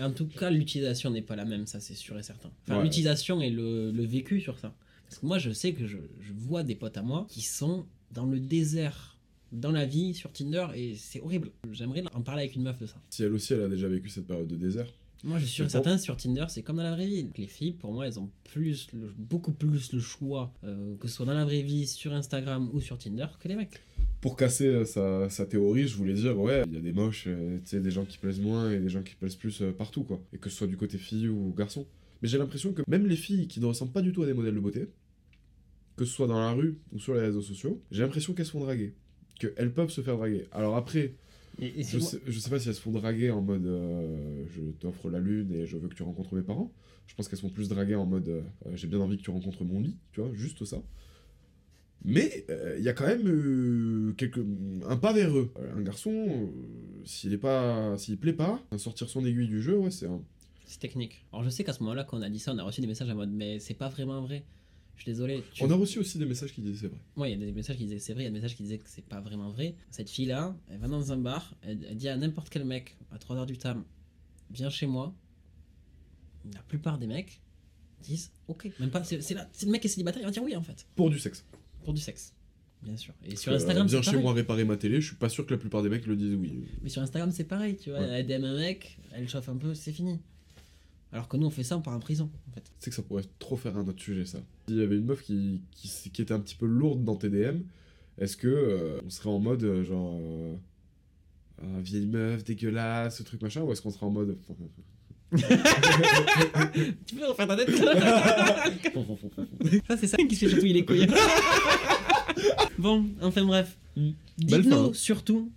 [0.03, 2.49] En tout cas, l'utilisation n'est pas la même, ça c'est sûr et certain.
[2.63, 2.83] Enfin, Ouais.
[2.83, 4.75] l'utilisation et le, le vécu sur ça.
[5.07, 7.85] Parce que moi, je sais que je, je vois des potes à moi qui sont
[8.11, 9.17] dans le désert,
[9.51, 11.51] dans la vie, sur Tinder, et c'est horrible.
[11.71, 12.95] J'aimerais en parler avec une meuf de ça.
[13.09, 14.87] Si elle aussi, elle a déjà vécu cette période de désert.
[15.23, 17.27] Moi, je suis certain, sur Tinder, c'est comme dans la vraie vie.
[17.37, 21.15] Les filles, pour moi, elles ont plus, le- beaucoup plus le choix, euh, que ce
[21.15, 23.81] soit dans la vraie vie, sur Instagram ou sur Tinder, que les mecs.
[24.21, 27.25] Pour casser euh, sa, sa théorie, je voulais dire, ouais, il y a des moches,
[27.27, 29.73] euh, tu sais, des gens qui plaisent moins et des gens qui plaisent plus euh,
[29.73, 30.21] partout, quoi.
[30.31, 31.85] Et que ce soit du côté fille ou garçon.
[32.21, 34.33] Mais j'ai l'impression que même les filles qui ne ressemblent pas du tout à des
[34.33, 34.87] modèles de beauté,
[35.97, 38.51] que ce soit dans la rue ou sur les réseaux sociaux, j'ai l'impression qu'elles se
[38.51, 38.93] font draguer.
[39.39, 40.45] Qu'elles peuvent se faire draguer.
[40.51, 41.13] Alors après,
[41.59, 43.65] Et, et si je sais, je sais pas si elles se font draguer en mode
[43.65, 46.71] euh, je t'offre la lune et je veux que tu rencontres mes parents.
[47.07, 48.41] Je pense qu'elles sont plus draguées en mode euh,
[48.75, 50.81] j'ai bien envie que tu rencontres mon lit, tu vois, juste ça.
[52.05, 54.39] Mais euh, il y a quand même euh, quelque...
[54.87, 55.51] un pas vers eux.
[55.59, 56.45] Euh, Un garçon, euh,
[57.03, 60.21] s'il est pas, s'il plaît pas, sortir son aiguille du jeu, ouais, c'est un.
[60.65, 61.25] C'est technique.
[61.33, 62.87] Alors je sais qu'à ce moment-là, quand on a dit ça, on a reçu des
[62.87, 64.45] messages en mode mais c'est pas vraiment vrai.
[64.99, 65.43] Je suis désolé.
[65.53, 66.99] tu- On a reçu aussi des messages qui disaient c'est vrai.
[67.15, 68.55] Ouais, il y a des messages qui disaient c'est vrai, il y a des messages
[68.55, 69.75] qui disaient que c'est pas vraiment vrai.
[69.91, 73.17] Cette fille-là, elle va dans un bar, elle, elle dit à n'importe quel mec à
[73.17, 73.85] 3h du tam,
[74.51, 75.15] viens chez moi.
[76.53, 77.41] La plupart des mecs
[78.01, 78.69] disent ok.
[78.79, 80.85] Même pas, c'est le mec est célibataire, il va dire oui en fait.
[80.95, 81.45] Pour du sexe.
[81.83, 82.33] Pour du sexe.
[82.81, 83.13] Bien sûr.
[83.25, 84.23] Et sur Euh, Instagram, viens c'est chez pareil.
[84.23, 86.33] moi réparer ma télé, je suis pas sûr que la plupart des mecs le disent
[86.35, 86.65] oui.
[86.81, 87.99] Mais sur Instagram, c'est pareil, tu vois.
[87.99, 88.19] Ouais.
[88.21, 90.19] Elle DM un mec, elle chauffe un peu, c'est fini.
[91.11, 92.61] Alors que nous, on fait ça, on part en prison, en fait.
[92.61, 94.39] Tu sais que ça pourrait trop faire un autre sujet, ça.
[94.67, 97.29] S'il y avait une meuf qui, qui, qui était un petit peu lourde dans tes
[97.29, 97.61] DM,
[98.19, 100.19] est-ce que euh, on serait en mode euh, genre.
[100.21, 100.55] euh,
[101.81, 104.37] vieille meuf, dégueulasse, ce truc machin, ou est-ce qu'on serait en mode.
[107.05, 107.69] Tu peux refaire ta tête
[109.87, 111.07] Ça, c'est ça qui se fait chatouiller les couilles.
[112.79, 113.77] bon, enfin bref.
[113.95, 115.51] Belle Dites-nous surtout,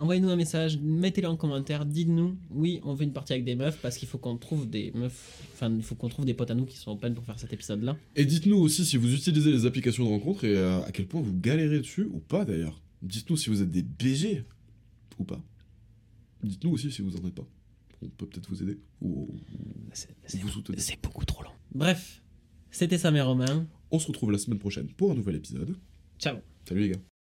[0.00, 3.78] envoyez-nous un message, mettez-le en commentaire, dites-nous, oui, on veut une partie avec des meufs
[3.80, 6.54] parce qu'il faut qu'on trouve des meufs, enfin, il faut qu'on trouve des potes à
[6.54, 7.96] nous qui sont open pour faire cet épisode-là.
[8.16, 11.20] Et dites-nous aussi si vous utilisez les applications de rencontre et euh, à quel point
[11.20, 12.80] vous galérez dessus ou pas d'ailleurs.
[13.02, 14.44] Dites-nous si vous êtes des BG
[15.18, 15.40] ou pas.
[16.42, 17.46] Dites-nous aussi si vous en êtes pas.
[18.00, 19.40] On peut peut-être vous aider ou, ou
[19.92, 20.80] C'est- vous soutenir.
[20.80, 21.50] C'est beaucoup trop long.
[21.74, 22.22] Bref,
[22.70, 23.66] c'était ça mes Romains.
[23.90, 25.76] On se retrouve la semaine prochaine pour un nouvel épisode.
[26.18, 26.36] Ciao.
[26.68, 27.17] Salut les gars.